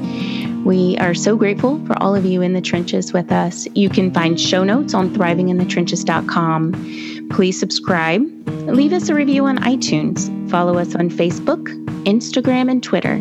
[0.65, 3.67] We are so grateful for all of you in the trenches with us.
[3.75, 7.29] You can find show notes on thrivinginthetrenches.com.
[7.29, 8.23] Please subscribe.
[8.67, 10.49] Leave us a review on iTunes.
[10.49, 11.65] Follow us on Facebook,
[12.05, 13.19] Instagram, and Twitter,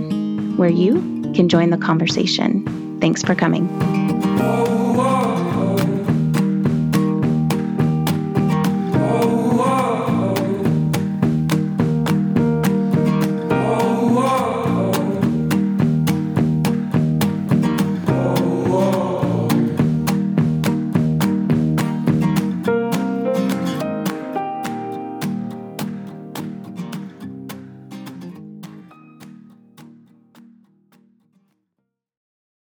[0.57, 0.95] where you
[1.35, 2.65] can join the conversation.
[3.01, 4.06] Thanks for coming.